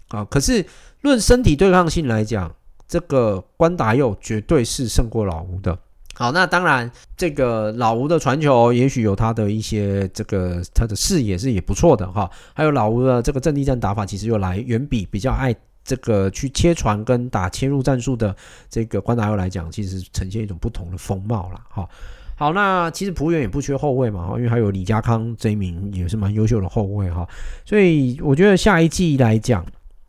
[0.09, 0.63] 啊，可是
[1.01, 2.53] 论身体对抗性来讲。
[2.93, 5.75] 这个关达佑绝对是胜过老吴的。
[6.13, 12.29] 好，那当然，这个老吴的传球也许有他的一些这个他的视野是也不错的哈。
[12.53, 18.35] 还有老吴的这个阵地战打法，其实又来远比比较爱这个去切传跟打切入战术的
[18.69, 21.89] 这个关达佑来讲，其实呈现一种不同的风貌了哈。
[22.35, 27.27] 好，那其实璞园也不缺后卫嘛，因为还有李家康这一名也是蛮优秀的后卫哈。
[27.65, 29.65] 所以我觉得下一季来讲。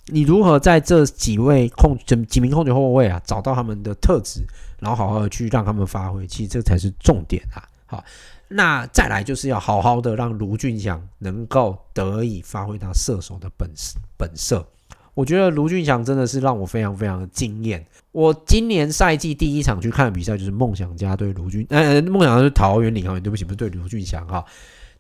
[0.07, 4.45] 你如何在这几位控这几名控球后卫啊，找到他们的特质，
[4.79, 7.65] 然后好好的去让他们发挥，其实这才是重点啊。
[7.87, 8.05] 好，
[8.49, 13.71] 那再来就是要好好的让卢俊祥能够得以发挥他射手的本
[14.17, 14.67] 本色。
[15.15, 17.87] 我觉得卢俊祥真的是让我非常非常的惊艳。
[18.11, 24.45] 我今年赛季第一场去看的比赛就是梦想家对卢俊，呃，梦想家是桃园领航员，对不起，不是对卢俊祥哈。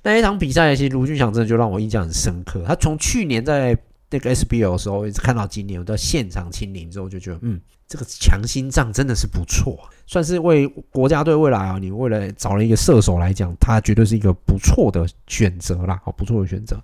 [0.03, 2.63] 那一场比赛其实卢俊祥真的就让我印象很深刻。
[2.67, 3.77] 他从去年在
[4.11, 16.81] 那个 SBL 的时候，一直看到今年我到现场亲临之后，就觉得嗯，这个强心脏真的是不错，算是为国家队未来啊，你为了找了一个射手来讲，他绝对是一个不错的选择啦，好，不错的选择。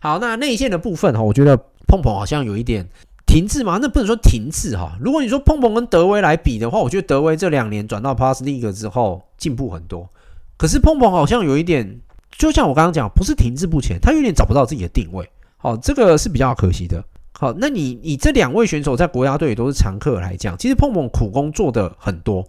[0.00, 1.56] 好，那内线的部分哈，我觉得
[1.86, 2.88] 碰碰好像有一点
[3.26, 4.98] 停滞嘛，那不能说停滞哈。
[5.00, 10.08] 如果你说碰碰跟德威来比的话，我觉得德威这两年转到 Plus League 之后进步很多，
[10.56, 12.00] 可是碰碰好像有一点，
[12.32, 15.28] 就像我刚刚讲，不是停滞不前，他有点找不到自己的定位。
[15.64, 17.02] 哦，这个是比较可惜的。
[17.32, 22.46] 好，那你你这两位选手在国家队也都是常客来讲，其实碰碰苦工做的很多。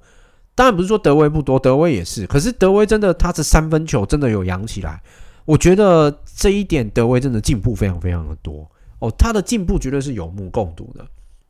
[0.53, 2.27] 当然不是说德威不多，德威也是。
[2.27, 5.01] 可是德威真的他的三分球真的有扬起来，
[5.45, 11.05] 我觉得这一点德威真的进步非常非常的多哦，他的进步绝对是有目共睹的。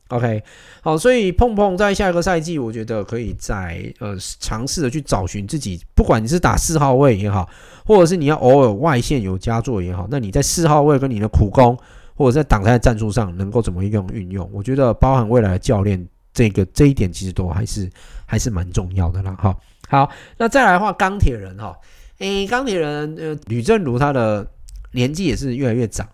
[0.09, 0.43] OK，
[0.83, 7.49] 好，所以碰碰在下一个赛季，我觉得可以在呃尝试的去找寻自己，不管你是打四号位也好，
[7.83, 11.75] 或者是你要偶尔外线有佳作也好，那你在四号位跟你的苦攻，
[12.13, 14.47] 或者在挡拆战术上能够怎么用运用？
[14.53, 17.89] 我觉得包含未来的教练这个这一点，其实都还是
[18.27, 19.33] 还是蛮重要的啦。
[19.33, 19.57] 哈，
[19.89, 21.75] 好，那再来的话，钢铁人哈，
[22.19, 24.45] 诶，钢铁人呃，吕政儒他的
[24.91, 26.07] 年纪也是越来越长，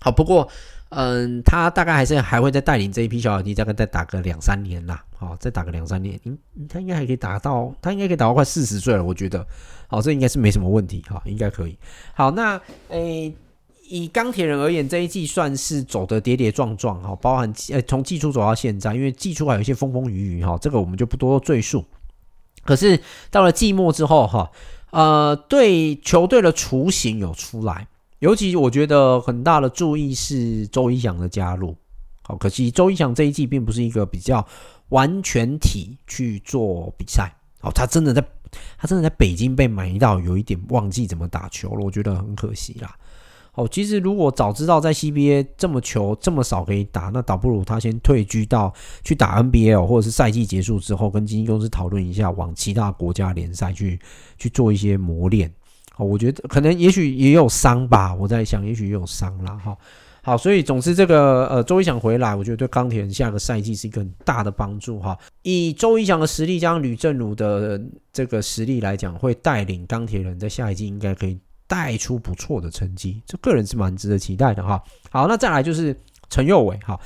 [0.00, 0.48] 好，不过。
[0.94, 5.02] 嗯，他大概还是还会再带领这一批小小弟，大概再打个两三年啦。
[5.16, 6.36] 好，再打个两三年，嗯，
[6.68, 9.46] 他应该还可以打到，他应该可以打到快四十岁了，我觉得。
[9.86, 11.78] 好，这应该是没什么问题，哈，应该可以。
[12.14, 13.34] 好，那诶、
[13.88, 21.84] 以钢铁人而言，这一季算是走的跌跌撞撞，哈，包含呃从季初走到现在，因为季初还有一些风风雨雨，哈，这个我们就不多赘述。
[22.64, 24.50] 可是到了季末之后，哈，
[24.90, 27.86] 呃，对球队的雏形有出来。
[28.22, 31.76] 尤其我觉得很大的注意是周一翔的加入，
[32.22, 34.46] 好，可惜周一翔这一季并不是一个比较
[34.90, 38.24] 完全体去做比赛，好，他真的在
[38.78, 42.94] 他真的在北京被埋到有一点忘记怎么打球了，我觉得很可惜啦。
[43.50, 53.98] 好，其实如果早知道在 CBA 这么球这么少可以打，那倒不如他先退居到去打 NBA，或者是赛季结束之后跟经纪公司讨论一下，往其他国家联赛去
[54.38, 55.52] 去做一些磨练。
[56.02, 59.56] 我觉得可能也许也有伤吧，我在想，也许也有伤啦。
[59.56, 59.76] 哈。
[60.24, 65.18] 好，所以总之这个呃周一翔回来，我觉得对钢铁人下个赛季是一个很大的帮助哈。
[65.42, 67.80] 以周一翔的实力加上吕政儒的
[68.12, 71.36] 这个实力来讲，会带领钢铁人在下一季应该可以
[71.66, 74.80] 带出不错的成绩，这个人是蛮值得期待的哈。
[75.10, 75.96] 好，那再来就是
[76.30, 76.96] 陈佑伟哈，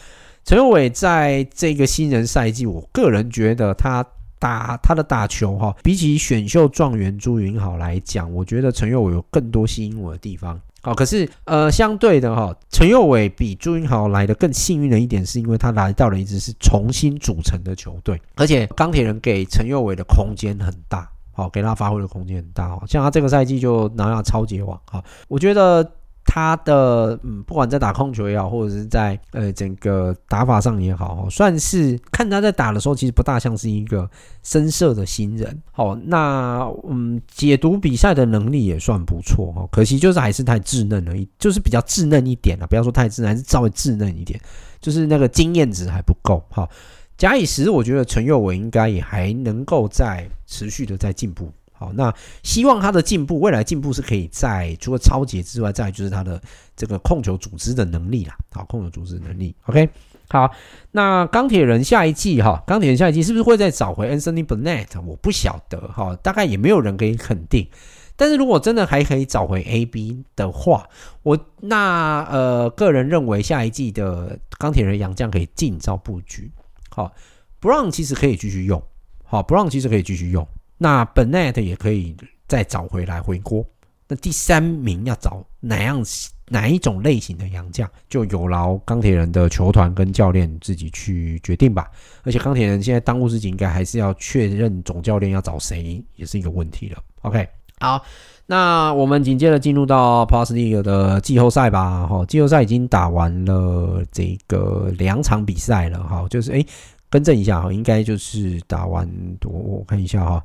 [0.44, 4.06] 陈佑伟在这个新人赛季，我个人觉得他。
[4.38, 10.60] 打他的打球哈，比起选秀状元朱云豪来讲，我觉得陈佑伟有更多吸引我的地方。
[10.82, 22.82] 好，可是呃，相对的哈，陈佑伟比朱云豪来的更幸运的一点，是因为他来到了一支是重新组成的球队，而且钢铁人给陈佑伟的空间很大，好，给他发挥的空间很大哦。
[22.86, 25.90] 像他这个赛季就拿下超级网，哈，我觉得。
[26.26, 34.10] 他的嗯，不管在打控球也好，或者是在呃整个打法上也好，算是看他在打的时候，其实不大像是一个
[34.42, 35.62] 深色的新人。
[35.72, 39.68] 好，那嗯，解读比赛的能力也算不错哦。
[39.70, 42.66] 可惜就是还是太稚嫩了，一就是比较稚嫩一点了。
[42.66, 44.38] 不要说太稚嫩，还是稍微稚嫩一点，
[44.80, 46.42] 就是那个经验值还不够。
[46.50, 46.68] 好，
[47.16, 51.50] 假以时日，我觉得陈佑伟应该也还能够在持续的在进步。
[51.78, 56.40] 好，那希望他的进步，未来进步是可以在除了抄截之外，再就是他的
[56.74, 58.34] 这个控球组织的能力啦。
[58.52, 59.88] 好，控球组织能力，OK。
[60.28, 60.50] 好，
[60.90, 65.00] 那钢铁人下一季哈，钢铁人下一季是不是会再找回 Anthony Burnett？
[65.04, 67.68] 我不晓得哈，大概也没有人可以肯定。
[68.16, 70.88] 但是如果真的还可以找回 AB 的话，
[71.22, 76.50] 我那呃个人认为下一季的钢铁人洋将可以尽早布局。
[76.88, 77.12] 好
[77.60, 78.82] ，Brown 其实可以继续用，
[79.22, 80.48] 好，Brown 其实可以继续用。
[80.78, 82.16] 那 Burnett 也可以
[82.46, 83.64] 再找回来回锅。
[84.08, 86.00] 那第三名要找哪样
[86.48, 91.90] 哪一种类型的洋将，就有劳钢铁人的球团跟教练自己去决定吧。
[92.22, 97.02] 而且钢铁人现在当务之急应该还是要确认总教练要找谁，也是一个问题了。
[97.22, 97.48] OK，
[97.80, 98.00] 好，
[98.46, 102.06] 那我们紧接着进入到 Plus League 的季后赛吧。
[102.06, 105.98] 哈，季后赛已经打完了这个两场比赛了。
[106.04, 106.64] 哈，就是诶。
[107.08, 109.08] 更正一下哈，应该就是打完
[109.44, 110.44] 我我看一下哈，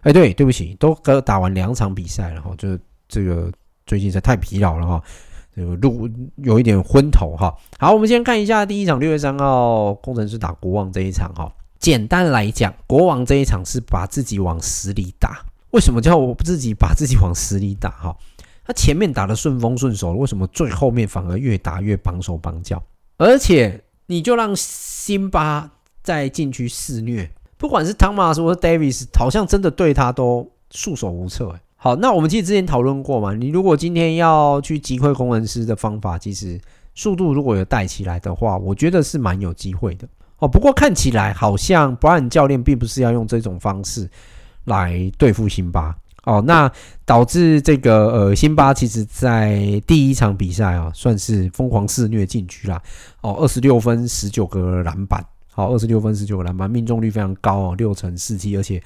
[0.00, 3.50] 哎对，对不起，都打完两场比赛了哈，就这个
[3.86, 5.02] 最近是太疲劳了哈，
[5.54, 7.56] 这个路有一点昏头哈。
[7.78, 11.52] 好，我们先看一下第一场六月三号工程师打国王这一场哈。
[11.78, 15.44] 简单来讲，国王这一场是把自己往死里打。
[15.70, 18.16] 为什么叫我自己把自己往死里打哈？
[18.64, 22.82] 他前面打得顺风顺手，为什么最后面反而越打越绑手绑脚？
[23.16, 25.70] 而且你就让辛巴。
[26.02, 31.54] 在禁区肆虐，不管是汤马斯或者 Davis，好像真的对他都束手无策。
[31.76, 36.60] 好，那我们其实之前讨论过嘛，你如果今天要去击溃工程师的方法，其实
[36.94, 40.06] 速度如果有带起来的话，我觉得是蛮有机会的。
[40.38, 44.10] 哦，不过看起来好像 Brian 教练并不是要用这种方式
[44.64, 45.96] 来对付辛巴。
[46.24, 46.70] 哦，那
[47.06, 52.80] 导致这个呃辛巴其实在第一场比赛啊，算是疯狂肆虐禁区啦。
[53.22, 55.24] 哦，二十六分，十九个篮板。
[55.52, 58.82] 好，二十六分十九个篮板，命中率非常高哦，六成四七，而且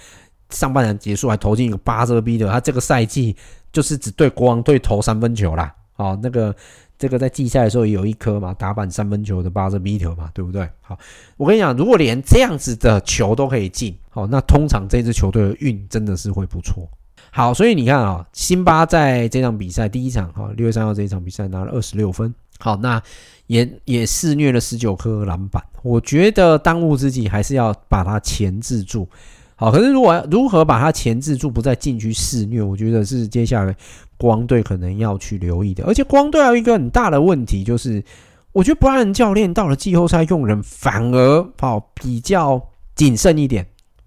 [0.50, 2.50] 上半场结束还投进一个八十二 B 的。
[2.50, 3.36] 他这个赛季
[3.72, 5.74] 就是只对国王队投三分球啦。
[5.96, 6.54] 好，那个
[6.98, 10.68] 这个在季赛的时候也有一颗嘛，打板三分球的 buzzer beater 嘛，对不对？
[10.80, 10.98] 好，
[11.36, 16.88] 我跟你讲，如果连这样子的球都可以进，好，那通常这支球队的运真的是会不错。
[17.30, 23.00] 好，所以你看啊，辛巴在这场比赛第一场哈，六月三号这一场比赛拿了二十六分，好，那
[23.47, 25.62] 也也肆虐了十九颗篮板。
[25.82, 29.09] 我觉得当务之急还是要把它钳制住。
[29.57, 33.76] 好，可是如果如何把它钳制住，不在禁区肆虐，我觉得是接下来
[34.16, 35.84] 国王队可能要去留意的。
[35.84, 38.03] 而且国王队还有一个很大的问题，就是
[38.51, 42.61] 我觉得布莱恩教练到了季后赛用人反而好比较
[42.97, 43.64] 谨慎一点，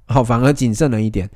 [0.08, 1.30] 好，反而谨慎了一点。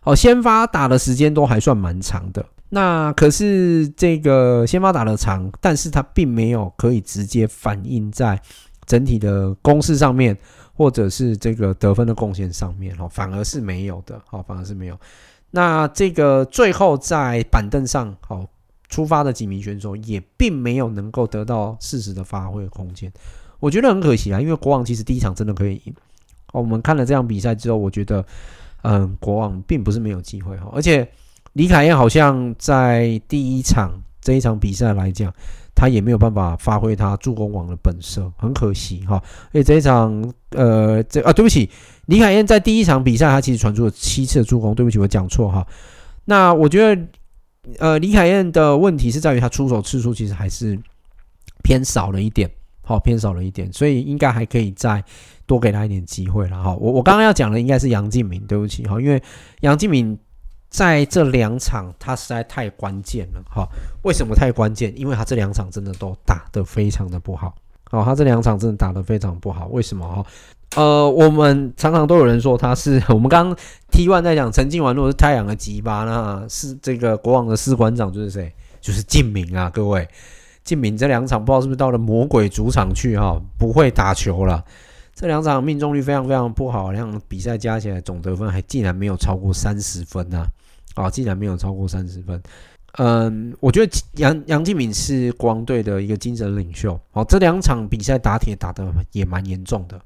[0.00, 8.40] 好，先发打的时间都还算蛮长的，那可是这个先发打的长，但是他并没有可以直接反映在
[8.86, 10.36] 整体的攻势上面，
[10.74, 14.98] 或者是这个得分的贡献上面，哦，反而是没有的，好，反而是没有。
[15.50, 18.46] 那这个最后在板凳上，好
[18.88, 23.12] 出发的几名选手也并没有能够得到适时的发挥空间，
[23.60, 25.94] 我觉得很可惜啊，因为国王其实第一场真的可以赢。
[26.52, 28.24] 哦，我们看了这场比赛之后，我觉得。
[28.82, 31.06] 嗯，国王并不是没有机会哈，而且
[31.54, 35.32] 李凯燕好像在第一场这一场比赛来讲，
[35.74, 39.22] 他也没有办法发挥他助攻王的本色，很可惜哈。
[39.48, 41.68] 而且这一场，呃，这啊，对不起，
[42.06, 45.66] 李凯燕在第一场比赛他其实传出了七次的助攻，对不起，我讲错哈。
[46.24, 47.02] 那我觉得，
[47.78, 50.78] 呃，李凯燕的问题是在于他出手次数其实还是
[51.62, 52.50] 偏少了一点，
[52.82, 55.02] 好，偏少了一点，所以应该还可以再。
[55.48, 59.18] 多给他一点机会了哈，我我刚刚要讲的应该是杨敬敏，对不起哈，因为
[59.60, 60.14] 杨敬敏
[60.70, 63.66] 在这两场他实在太关键了哈。
[64.02, 64.92] 为什么太关键？
[64.98, 67.54] 因为他这两场真的都打得非常的不好，
[67.90, 69.66] 哦，他这两场真的打得非常不好。
[69.68, 70.24] 为什么哈？
[70.76, 73.56] 呃，我们常常都有人说他是 我们刚
[73.90, 78.52] T one 在讲陈静完，如果是太阳的吉巴，那是这个国王的士官长就是谁？
[78.80, 80.06] 就是敬敏啊，各位，
[80.62, 84.62] 敬敏这两场不知道是不是到了魔鬼主场去哈，不会打球了。
[85.18, 90.46] 这两场命中率非常非常不好，两场比赛加起来总得分还竟然没有超过三十分呢、
[90.94, 91.10] 啊！
[91.10, 92.40] 竟然没有超过三十分。
[92.98, 96.96] 嗯，我觉得杨杨敬敏是国王队的一个精神领袖。
[97.10, 100.00] 好，这两场比赛打铁打得也蛮严重的。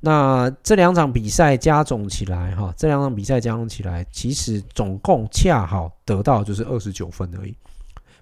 [0.00, 7.54] 那这两场比赛加总起来，哈，这两场比赛加总起来，其实总共恰好得到就是二十九分而已。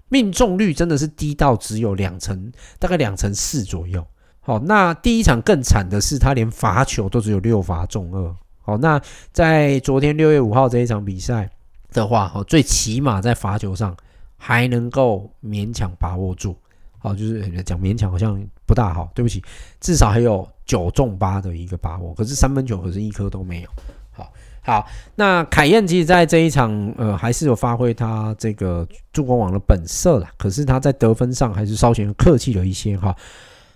[0.09, 4.05] 命中率真的是低到只有两成，大概两成四左右。
[4.45, 8.35] 好，那第一场更惨的是，他连罚球都只有六罚中二。
[8.61, 11.49] 好，那在昨天六月五号这一场比赛
[11.91, 13.97] 的话，哦，最起码在罚球上
[14.37, 16.55] 还能够勉强把握住。
[16.99, 19.43] 好，就是讲勉强好像不大好，对不起，
[19.79, 22.13] 至少还有九中八的一个把握。
[22.13, 23.69] 可是三分球可是一颗都没有。
[24.11, 24.31] 好，
[24.61, 30.29] 好，那凯燕其实在这一场，呃，还是有发挥他这个助攻王的本色啦。
[30.37, 33.15] 可是他在得分上还是稍显客气了一些哈。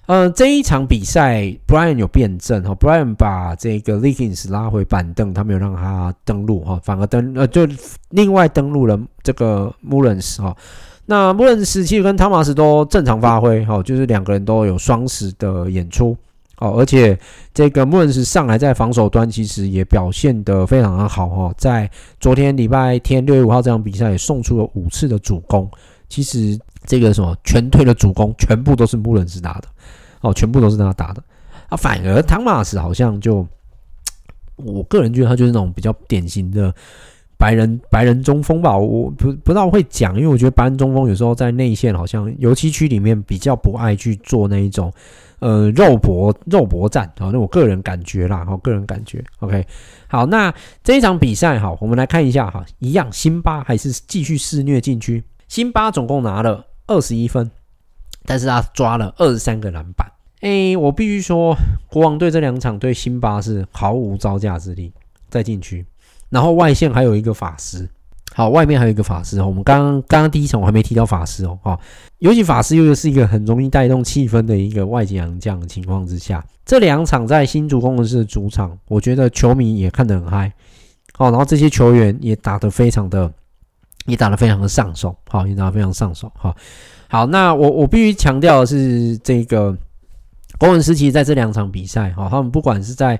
[0.10, 7.68] 呃，这一场比赛，Brian 有变阵哈，Brian 把这个 Leagins 拉回板凳，他没有让他登录哈，反而登呃就
[8.10, 10.58] 另外登录了这个 Mullins 哈。
[11.06, 16.18] 那 Mullins 其实跟汤马斯都正常发挥哈，就是两个人都有双十的演出
[16.58, 17.16] 哦，而且
[17.54, 21.88] 这个 Mullins 上来在防守端其实也表现得非常的好哈，在
[22.20, 25.70] 昨天礼拜天六月五号这场比赛也送出了五次的主攻，
[26.08, 29.66] 其实这个什么全队的主攻全部都是 Mullens 拿的。
[30.22, 31.24] 哦，全部都是他打的
[31.70, 33.46] 啊，反而汤马斯好像就，
[34.58, 36.74] 我个人觉得他就是那种比较典型的
[37.38, 44.92] 白人白人中锋吧，我不不知道会讲，因为我觉得白人中锋有时候在内线好像油漆区里面比较不爱去做那一种
[45.40, 49.66] 呃肉搏肉搏战啊，那我个人感觉啦，好个人感觉，OK，
[50.08, 50.54] 好，那
[50.84, 57.50] 这一场比赛哈，我们来看一下哈，一样辛巴还是继续肆虐禁区，辛巴总共拿了二十一分。
[58.30, 60.08] 但是他抓了二十三个篮板，
[60.42, 61.56] 哎，我必须说，
[61.90, 64.94] 国王队这两场对辛巴是毫无招架之力，
[65.32, 65.84] 在禁区，
[66.30, 67.90] 然后外线还有一个法师，
[68.36, 71.80] 好，外面还有一个法师哦，我们刚刚刚刚第一场我还没提到法师哦，哈，
[72.20, 80.54] 尤其法师又是一个很容易带动气氛的一个外籍洋将的情况之下，这两场在新竹攻士的主场，我觉得球迷也看得很嗨，
[81.14, 83.34] 好，然后这些球员也打得非常的，
[84.06, 86.56] 也打得非常的上手，好，也打得非常上手，哈。
[87.12, 89.76] 好，那我我必须强调的是，这个
[90.60, 93.20] 国文时期在这两场比赛，哈，他们不管是在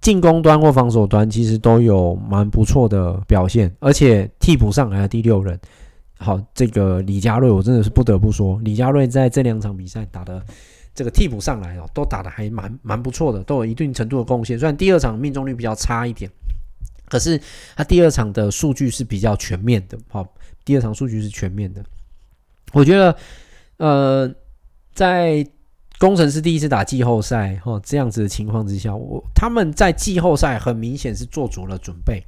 [0.00, 5.60] 进攻端或防守端，其实都有蛮不错的表现，而且替补上来的第六人，
[6.16, 10.42] 好，这个李佳瑞，我真的是不得不说，李佳瑞在这两场比赛打的
[10.94, 14.58] 这个替补上来哦，都打的还蛮蛮不错的，都有一定程度的贡献。
[14.58, 16.30] 虽然第二场命中率比较差一点，
[17.04, 17.38] 可是
[17.76, 20.26] 他第二场的数据是比较全面的，好，
[20.64, 21.84] 第二场数据是全面的。
[22.72, 23.16] 我觉得，
[23.78, 24.34] 呃，
[24.94, 25.46] 在
[25.98, 32.22] 工程师第一次打季后赛哈这样子的情况之下，我他们在季后赛很明显是做足了准备，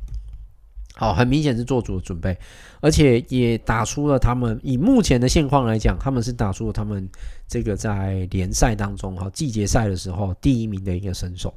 [0.97, 2.36] 好，很明显是做足了准备，
[2.80, 7.09] 而且也打出了他们以目前的现况来讲，他们是打出了他们
[7.47, 11.55] 这个在联赛当中哈季节赛的时候第一名的一个身手，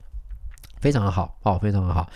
[0.81, 2.07] 非常的好，好，非常的好。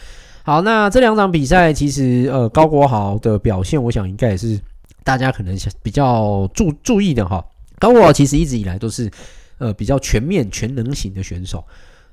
[0.43, 4.59] 好，那这两场比赛其实呃高国豪的表现，我想应该也是
[5.07, 7.41] 大家可能比较注注意的哈。
[7.79, 9.09] 高国豪其实一直以来都是
[9.57, 11.63] 呃比较全面全能型的选手，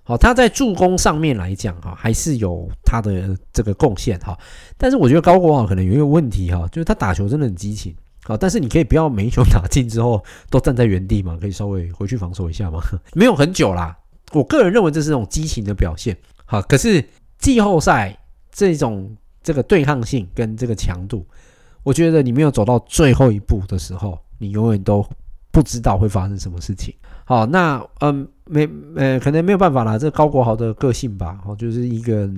[0.04, 4.38] 好，他在助攻上面来讲哈，还是有他的这个贡献哈。
[4.78, 7.92] 但是我觉得高国豪可能有一个问题哈，就是他打球真的很激情，
[8.22, 12.80] 好，但是你可以不要每一球打进之后都站在原地嘛，可以稍微回去防守一下嘛，
[13.12, 13.98] 没有很久啦。
[14.32, 17.04] 我个人认为这是这种激情的表现，好，可是
[17.38, 18.16] 季后赛。
[18.56, 21.26] 这种这个对抗性跟这个强度，
[21.84, 25.06] 我觉得你没有走到最后一步的时候，你永远都
[25.52, 26.92] 不知道会发生什么事情。
[27.24, 28.28] 好，那嗯。
[28.46, 29.96] 没呃，可能没有办法啦。
[29.96, 32.28] 这高国豪的个性吧，哦，就是一个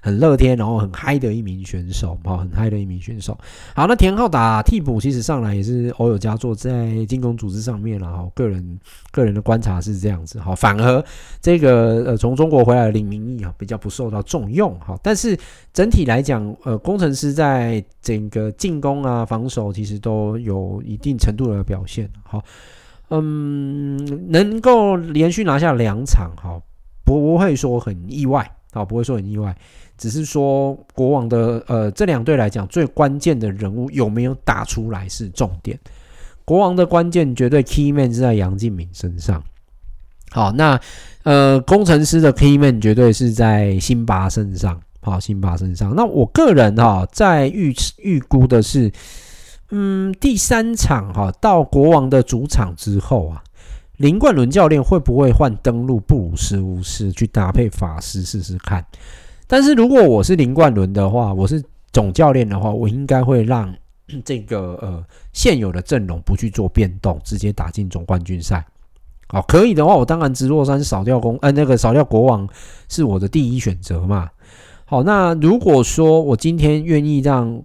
[0.00, 3.36] 很乐天，然后很嗨的一名选手，哈，很嗨的一名选手。
[3.74, 8.78] 好，那田浩打替补，其实上来也是偶有佳作，在进攻组织上面啦，哈，个人
[9.10, 11.04] 个人的观察是这样子，哈，反而
[11.40, 15.36] 这个呃从中国回来的林明义啊，比较不受到重用，哈，但是
[15.72, 22.40] 整体来讲，呃，工程师在整个进攻啊、防守，其实都有一定程度的表现，好。
[23.10, 26.60] 嗯，能够连续拿下两场，哈，
[27.04, 29.56] 不会说很意外，啊，不会说很意外，
[29.96, 35.78] 只是说国王的呃这两队来讲，最关键的人物有没有打出来是重点。
[36.44, 39.42] 国王的关键绝对 key man 是在杨敬敏身上，
[40.30, 40.78] 好，那
[41.22, 45.94] 呃工程师的 key man 绝对是在辛巴身上，好，辛巴身上。
[45.96, 48.92] 那我个人哈在预预估的是。
[49.70, 53.44] 嗯，第三场哈，到国王的主场之后啊，
[53.98, 58.82] 林冠伦教练会不会换登陆布鲁斯巫师去搭配法师试试看？
[59.46, 61.62] 但是如果我是林冠伦的话，我是
[61.92, 63.70] 总教练的话，我应该会让
[64.24, 65.04] 这个呃
[65.34, 68.64] 现有的阵容不去做变动，直接打进总冠军赛。
[69.26, 72.48] 好，可以的话，我当然直落三扫掉公，呃，那个扫掉国王
[72.88, 74.30] 是我的第一选择嘛。
[74.86, 77.62] 好，那如果说我今天愿意让。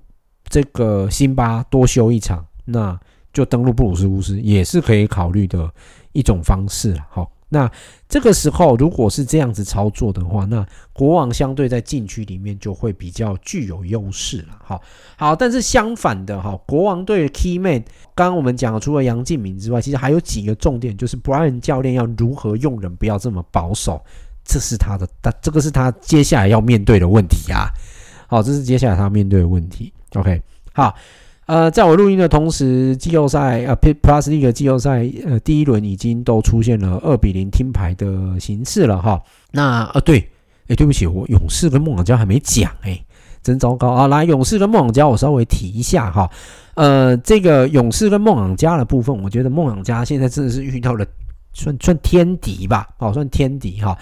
[0.53, 2.95] 这个辛巴多休一场，那
[3.33, 5.67] 就登陆布鲁斯巫师也是可以考虑的
[6.11, 6.95] 一种方式。
[7.09, 7.67] 好，那
[8.07, 14.49] 这个时候如果是这样子操作的话，那国王相对在禁区里面就会比较具有优势了。
[14.63, 14.79] 好，
[15.17, 17.83] 好，但是相反的哈，国王队的 key man，
[18.13, 23.99] 刚刚我们讲除了杨敬敏之外，其实还有几个重点，就是 Brian 教练要如何用人，不要这么保守，
[24.45, 27.65] 这是他的，他这个是他接下来要面对的问题啊。
[28.27, 29.91] 好，这是接下来他要面对的问题。
[30.15, 30.41] OK，
[30.73, 30.93] 好，
[31.47, 39.21] 呃，在我录音的同时，季后赛呃，Plus League 季后赛呃，第一轮已经都出现了二比零听牌的形式了哈。
[39.51, 40.19] 那呃，对，
[40.67, 43.03] 哎，对不起，我勇士跟梦想家还没讲，哎，
[43.41, 44.07] 真糟糕啊！
[44.07, 46.29] 来，勇士跟梦想家，我稍微提一下哈。
[46.75, 51.05] 呃，这个勇士跟梦想家的部分，我觉得梦想家现在真的是遇到了
[51.53, 53.97] 算算天敌吧，哦，算天敌哈。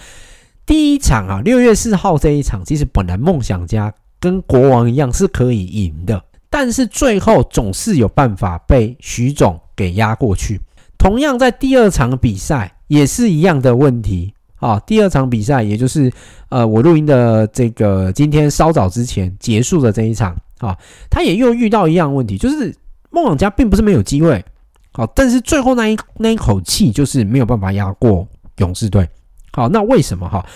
[0.66, 3.92] 第一场啊，六月四号这一场，其实本来梦想家。
[4.22, 10.60] 跟国王一样是可以赢的，但是最后总是有办法被许总给压过去。
[10.96, 14.78] 同样在第二场比赛也是一样的问题啊。
[14.86, 16.08] 第二场比赛也就是
[16.48, 20.78] 呃我录音的这个今天稍早之前结束的这一场啊，
[21.10, 22.72] 他也又遇到一样问题，就是
[23.10, 24.44] 梦想家并不是没有机会，
[24.92, 28.24] 好，但是最后那一那一口气就是没有办法压过
[28.58, 29.08] 勇士队。
[29.50, 30.46] 好，那为什么哈？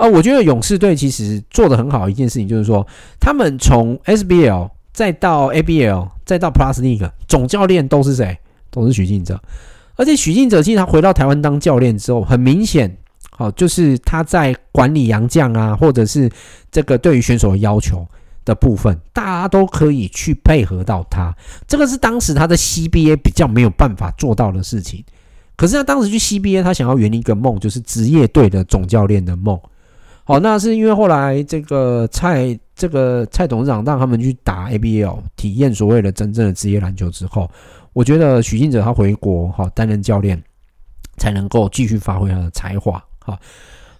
[0.00, 2.86] 啊，我觉得勇士队其实做得很好一件事情，就是说
[3.20, 8.38] 他们从 SBL 再到 ABL 再到 Plus League 总教练都是谁？
[8.70, 9.38] 都是许晋哲。
[9.96, 12.96] 而且许晋哲其实他回到台湾当教练之后，很明显，
[13.32, 16.30] 好，就是他在管理洋将啊，或者是
[16.72, 18.08] 这个对于选手的要求
[18.46, 21.36] 的部分，大家都可以去配合到他。
[21.68, 25.04] 这个是当时他的 CBA 比较没有办法做到的事情。
[25.56, 29.60] 可是他当时去 CBA，他想要圆一个梦，就是职业队的总教练的梦。
[30.24, 37.50] 好，那是因为后来这个蔡这个蔡董事长让他们去打 ABL，体验所谓的真正的职业篮球之后，
[37.92, 40.40] 我觉得许晋哲他回国哈担任教练，
[41.16, 43.02] 才能够继续发挥他的才华。
[43.18, 43.36] 哈，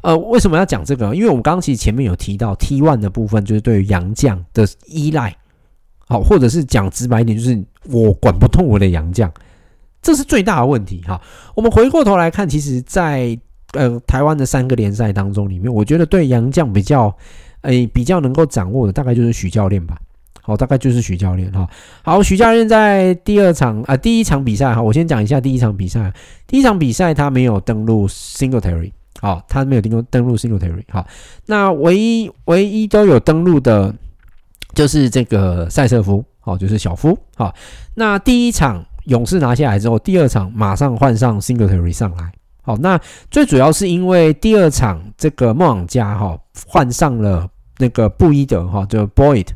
[0.03, 1.15] 呃，为什么要讲这个？
[1.17, 5.37] 因为我们刚刚其实前面有提到 T one 的部分，就是对于洋将的依赖，
[6.07, 9.33] 好，或者是讲直白一点，就是我管不动我的洋将，
[10.01, 11.03] 这是最大的问题。
[11.07, 11.21] 哈，
[11.57, 13.37] 我们回过头来看，其实，在
[13.73, 17.15] 呃，台湾的三个联赛当中，里面我觉得对洋将比较，
[17.63, 19.97] 诶、比较能够掌握的，大概就是许教练吧。
[20.43, 21.69] 好，大概就是许教练哈。
[22.03, 26.13] 好，许教练在第二场啊、第一场比赛哈，我先讲一下第一场比赛。
[26.47, 28.91] 第一场比赛他没有登录 Singletary，
[29.21, 30.83] 好，他没有登录登录 Singletary。
[30.89, 31.07] 好，
[31.47, 33.95] 那唯一唯一都有登录的，
[34.75, 37.17] 就是这个赛瑟夫，好，就是小夫。
[37.37, 37.55] 好，
[37.95, 42.33] 那第一场勇士拿下来之后，第二场马上换上 Singletary 上来。
[42.71, 47.49] 哦，那最主要是因为第二场这个梦想家哈换上了
[47.79, 49.47] 那个布伊德哈，就 Boyd。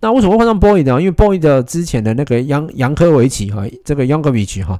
[0.00, 1.00] 那为什么会换上 Boyd 呢？
[1.00, 4.78] 因为 Boyd 之前的那个杨杨科维奇哈，这个 Yankovic 哈，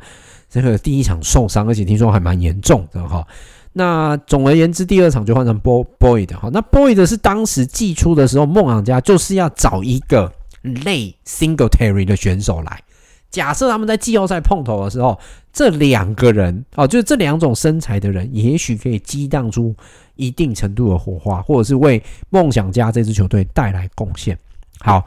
[0.49, 3.27] 这个第一场受伤，而且听说还蛮严重的哈。
[3.73, 6.49] 那总而言之，第二场就换成 Boyd 哈。
[6.53, 10.33] 那 Boyd 是当时寄出的时候，梦想家就是要找一个
[10.63, 12.81] 类 Singletary 的选手来。
[13.31, 15.19] 假设他们在季后赛碰头的时候，
[15.53, 19.75] 这两个人哦，就是这两种身材的人，也许可以激荡出
[20.17, 24.39] 一定程度的火花，或者是为梦想家这支球队带来贡献。
[24.81, 25.05] 好，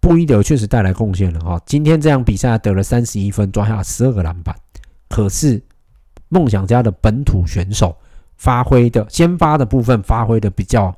[0.00, 1.60] 布伊德确实带来贡献了哈。
[1.64, 4.54] 今天这场比赛得了三十一分，抓下十二个篮板。
[5.08, 5.62] 可是
[6.28, 7.94] 梦想家的本土选手
[8.36, 10.92] 发挥的先发的部分发挥的比较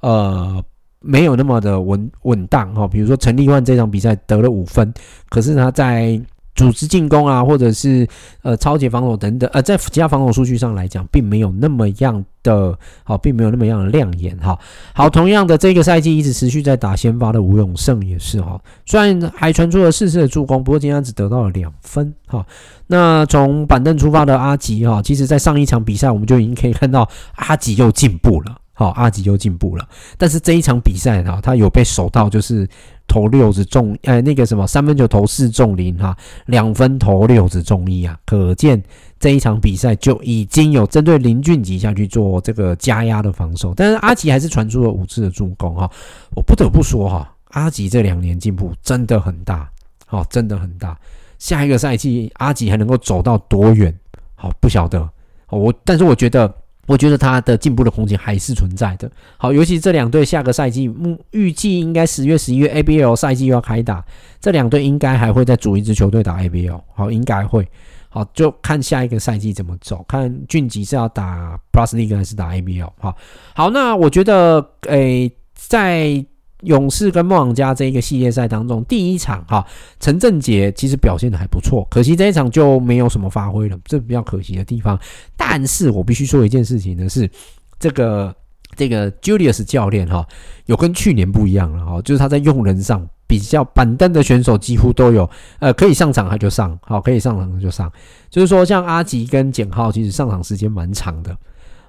[0.00, 0.64] 呃
[1.06, 2.88] 没有那么的稳稳当哈。
[2.88, 4.92] 比如说陈立焕这场比赛得了五分，
[5.28, 6.20] 可是他在
[6.54, 8.08] 组织进攻啊，或者是
[8.40, 12.74] 呃抄截防守等等，呃，在其他防守数据上来讲，并没有那么样的
[13.04, 14.58] 好，并没有那么样的亮眼哈。
[14.94, 22.42] 好，同样的这个赛季一直持续在打先发的吴永胜也是哈，虽然还传出了四次的助攻，不过今天只得到了两分哈。
[22.86, 32.68] 那从板凳出发的阿吉哈，其实在上一场比赛我们就已经可以看到阿吉又进步了，好，阿吉又进步了，但是这一场比赛呢，他有被守到就是。
[33.08, 36.14] 投六子中，呃，那个什么三分球投四中零哈，
[36.46, 38.82] 两分投六子中一啊，可见
[39.20, 45.88] 这一场比赛就已经有针对林俊杰下去做这个加压的防守，但是阿吉还是传出了五次的助攻哈，
[46.34, 49.70] 我不得不说哈，阿吉这两年进步真的很大，
[50.04, 50.98] 好，真的很大，
[51.38, 53.96] 下一个赛季阿吉还能够走到多远？
[54.34, 55.08] 好，不晓得，
[55.48, 56.52] 我但是我觉得。
[56.86, 59.10] 我觉得他的进步的空间还是存在的。
[59.36, 64.04] 好，尤其这两队下个赛季，目预计应该十月、十一月 ABL 赛季又要开打，
[64.40, 66.80] 这两队应该还会再组一支球队打 ABL。
[66.94, 67.66] 好，应该会。
[68.08, 72.90] 好，就看下一个赛季怎么走，看俊吉是要打 Plus League 还是打 ABL。
[72.98, 73.16] 好，
[73.54, 76.24] 好，那我觉得，诶、在。
[76.66, 79.64] 勇士跟梦想家这一个系列赛当中，第一场哈，
[80.00, 84.98] 陈振杰其实表现的还不错，可惜这一场就没有什么发挥了，这比较可惜的地方。
[85.36, 87.30] 但是我必须说一件事情呢，是
[87.78, 88.34] 这个
[88.74, 90.26] 这个 Julius 教练哈，
[90.66, 95.28] 有跟去年不一样了哈，就是他在用人上比较板凳的选手几乎都有，
[95.60, 97.90] 呃，可以上场他就上，好，可以上场他就上，
[98.28, 101.36] 就是说像阿吉跟简浩其实上场时间蛮长的，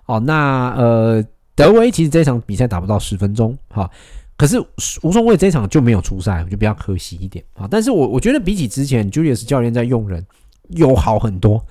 [0.05, 1.25] 哦，那呃
[1.55, 3.89] 德威其实这场比赛打不到十分钟，哈。
[4.37, 4.59] 可是
[5.01, 7.67] 吴松蔚这场就没有出赛，我就比较可惜一点啊。
[7.69, 10.23] 但是我我觉得比起之前，Julius 教练在用人
[10.69, 11.63] 有好很多。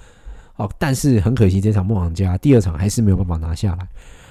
[0.59, 3.87] 好，但是很可惜这场梦想家第二场还是没有办法拿下来。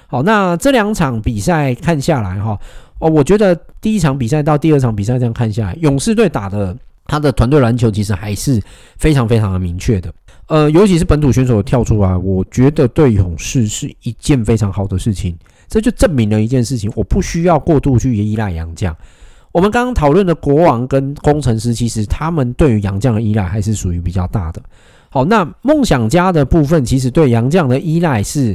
[0.08, 2.58] 好，那这两场比赛看下来哈，
[2.98, 6.76] 哦，我觉得第一场比赛到第二场比赛这样看下来，勇士队打的
[7.06, 8.60] 他的团队篮球其实还是
[8.98, 10.12] 非常非常的明确的。
[10.48, 15.36] 呃，尤其是本土选手跳出来，我觉得对勇士是一件非常好的事情。
[15.68, 18.94] 这就证明了一件事情，我不需要过度去依赖杨绛。
[19.52, 24.62] 我们刚刚讨论的国王跟工程师，其实他们对于杨绛的依赖还是属于比较大的。
[25.08, 28.54] 好，那梦想家的部分，其实对杨绛的依赖是，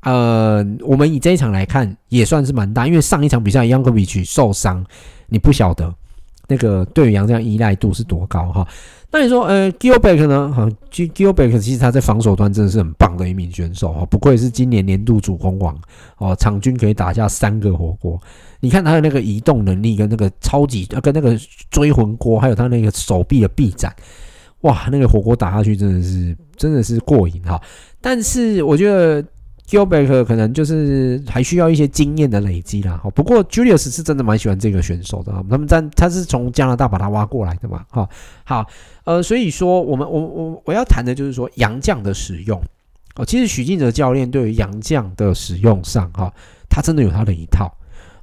[0.00, 2.86] 呃，我们以这一场来看，也算是蛮大。
[2.86, 4.82] 因为上一场比赛杨科比奇受伤，
[5.28, 5.94] 你不晓得
[6.50, 8.66] 那个对于洋将依赖度是多高哈。
[9.12, 10.52] 那你说，呃，Gilbert 呢？
[10.54, 15.76] 哈，Gilbert 其实他在防守端真的是很棒的一名选手哈，不愧是今年年度主攻王
[16.18, 18.20] 哦，场均可以打下三个火锅。
[18.60, 21.36] 你看他的那个移动能力跟那个超级，跟那个
[21.70, 23.94] 追魂锅，还有他那个手臂的臂展，
[24.60, 27.60] 哇，那个火锅打下去真的是真的是过瘾哈。
[28.00, 29.24] 但是我觉得。
[29.70, 33.00] Gilbert 可能就是还需要一些经验的累积啦。
[33.14, 35.32] 不过 Julius 是真的蛮喜欢这个选手的。
[35.48, 37.84] 他们在他是从加拿大把他挖过来的嘛。
[37.88, 38.08] 哈，
[38.42, 38.66] 好，
[39.04, 42.60] 呃，所以说我们我我我要谈的就是说洋将的使用
[43.14, 43.24] 哦。
[43.24, 46.32] 其实许晋哲教练对于洋将的使用上，哈，
[46.68, 47.72] 他真的有他的一套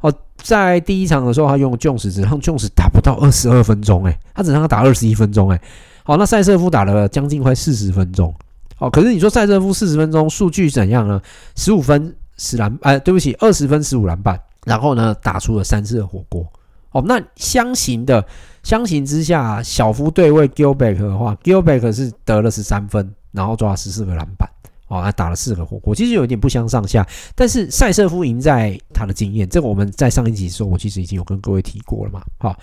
[0.02, 0.14] 哦。
[0.36, 5.62] 在第一场的时候，他用 Jones 只让 Jones 打不到二十二分钟，诶，他只让他打二十一分钟，诶，
[6.04, 8.36] 好，那赛瑟夫打了将近快四十分钟。
[8.80, 11.22] 哦，可是你说赛瑟夫四十分钟数据怎样呢？
[11.56, 16.46] 十五分十篮，哎，对不起，二十分十五篮板，然后呢打出了三次的火锅。
[16.92, 18.26] 哦，那相形的
[18.64, 24.50] 相形之下，小夫对位 Gilbert 的话，Gilbert 是得了十三分，然后抓了十四个篮板，
[24.88, 27.06] 哦，还打了四个火锅，其实有点不相上下。
[27.36, 29.48] 但是赛瑟夫赢在他的经验。
[29.50, 32.22] 这个我们在上一集的时候，我其实已经有跟各位提过了嘛。
[32.38, 32.58] 好，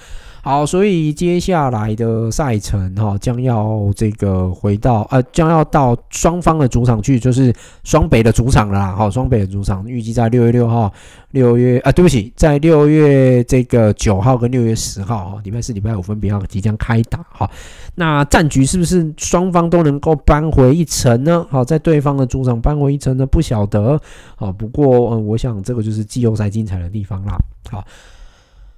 [0.44, 7.50] 好，所以接下来的赛程哈，将要这个回到呃，将要到双方的主场去，就是
[7.82, 8.94] 双北的主场了啦。
[8.94, 10.92] 好，双北的主场预计在六月六号、
[11.30, 17.24] 六月啊，对不起，在六月这个九号跟六月十号哈，礼拜四、礼拜五分别要即将开打。
[17.30, 17.50] 哈，
[17.94, 21.46] 那战局是不是双方都能够扳回一城呢？
[21.48, 23.98] 好，在对方的主场扳回一城呢，不晓得。
[24.36, 27.38] 好，不过嗯，我想这个就是季后赛精彩的地方啦。
[27.70, 27.82] 好。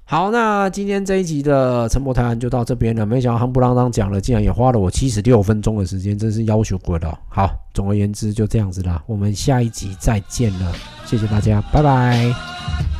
[0.08, 3.04] 好，那今天这一集的陈博台湾就到这边了。
[3.04, 7.18] 没想到夯不啷当讲了，竟然也花了我七十六分钟的时间，真是要求鬼了。
[7.28, 10.72] 好，总而言之就这样子啦，我们下一集再见了，
[11.04, 12.95] 谢谢大家，拜拜。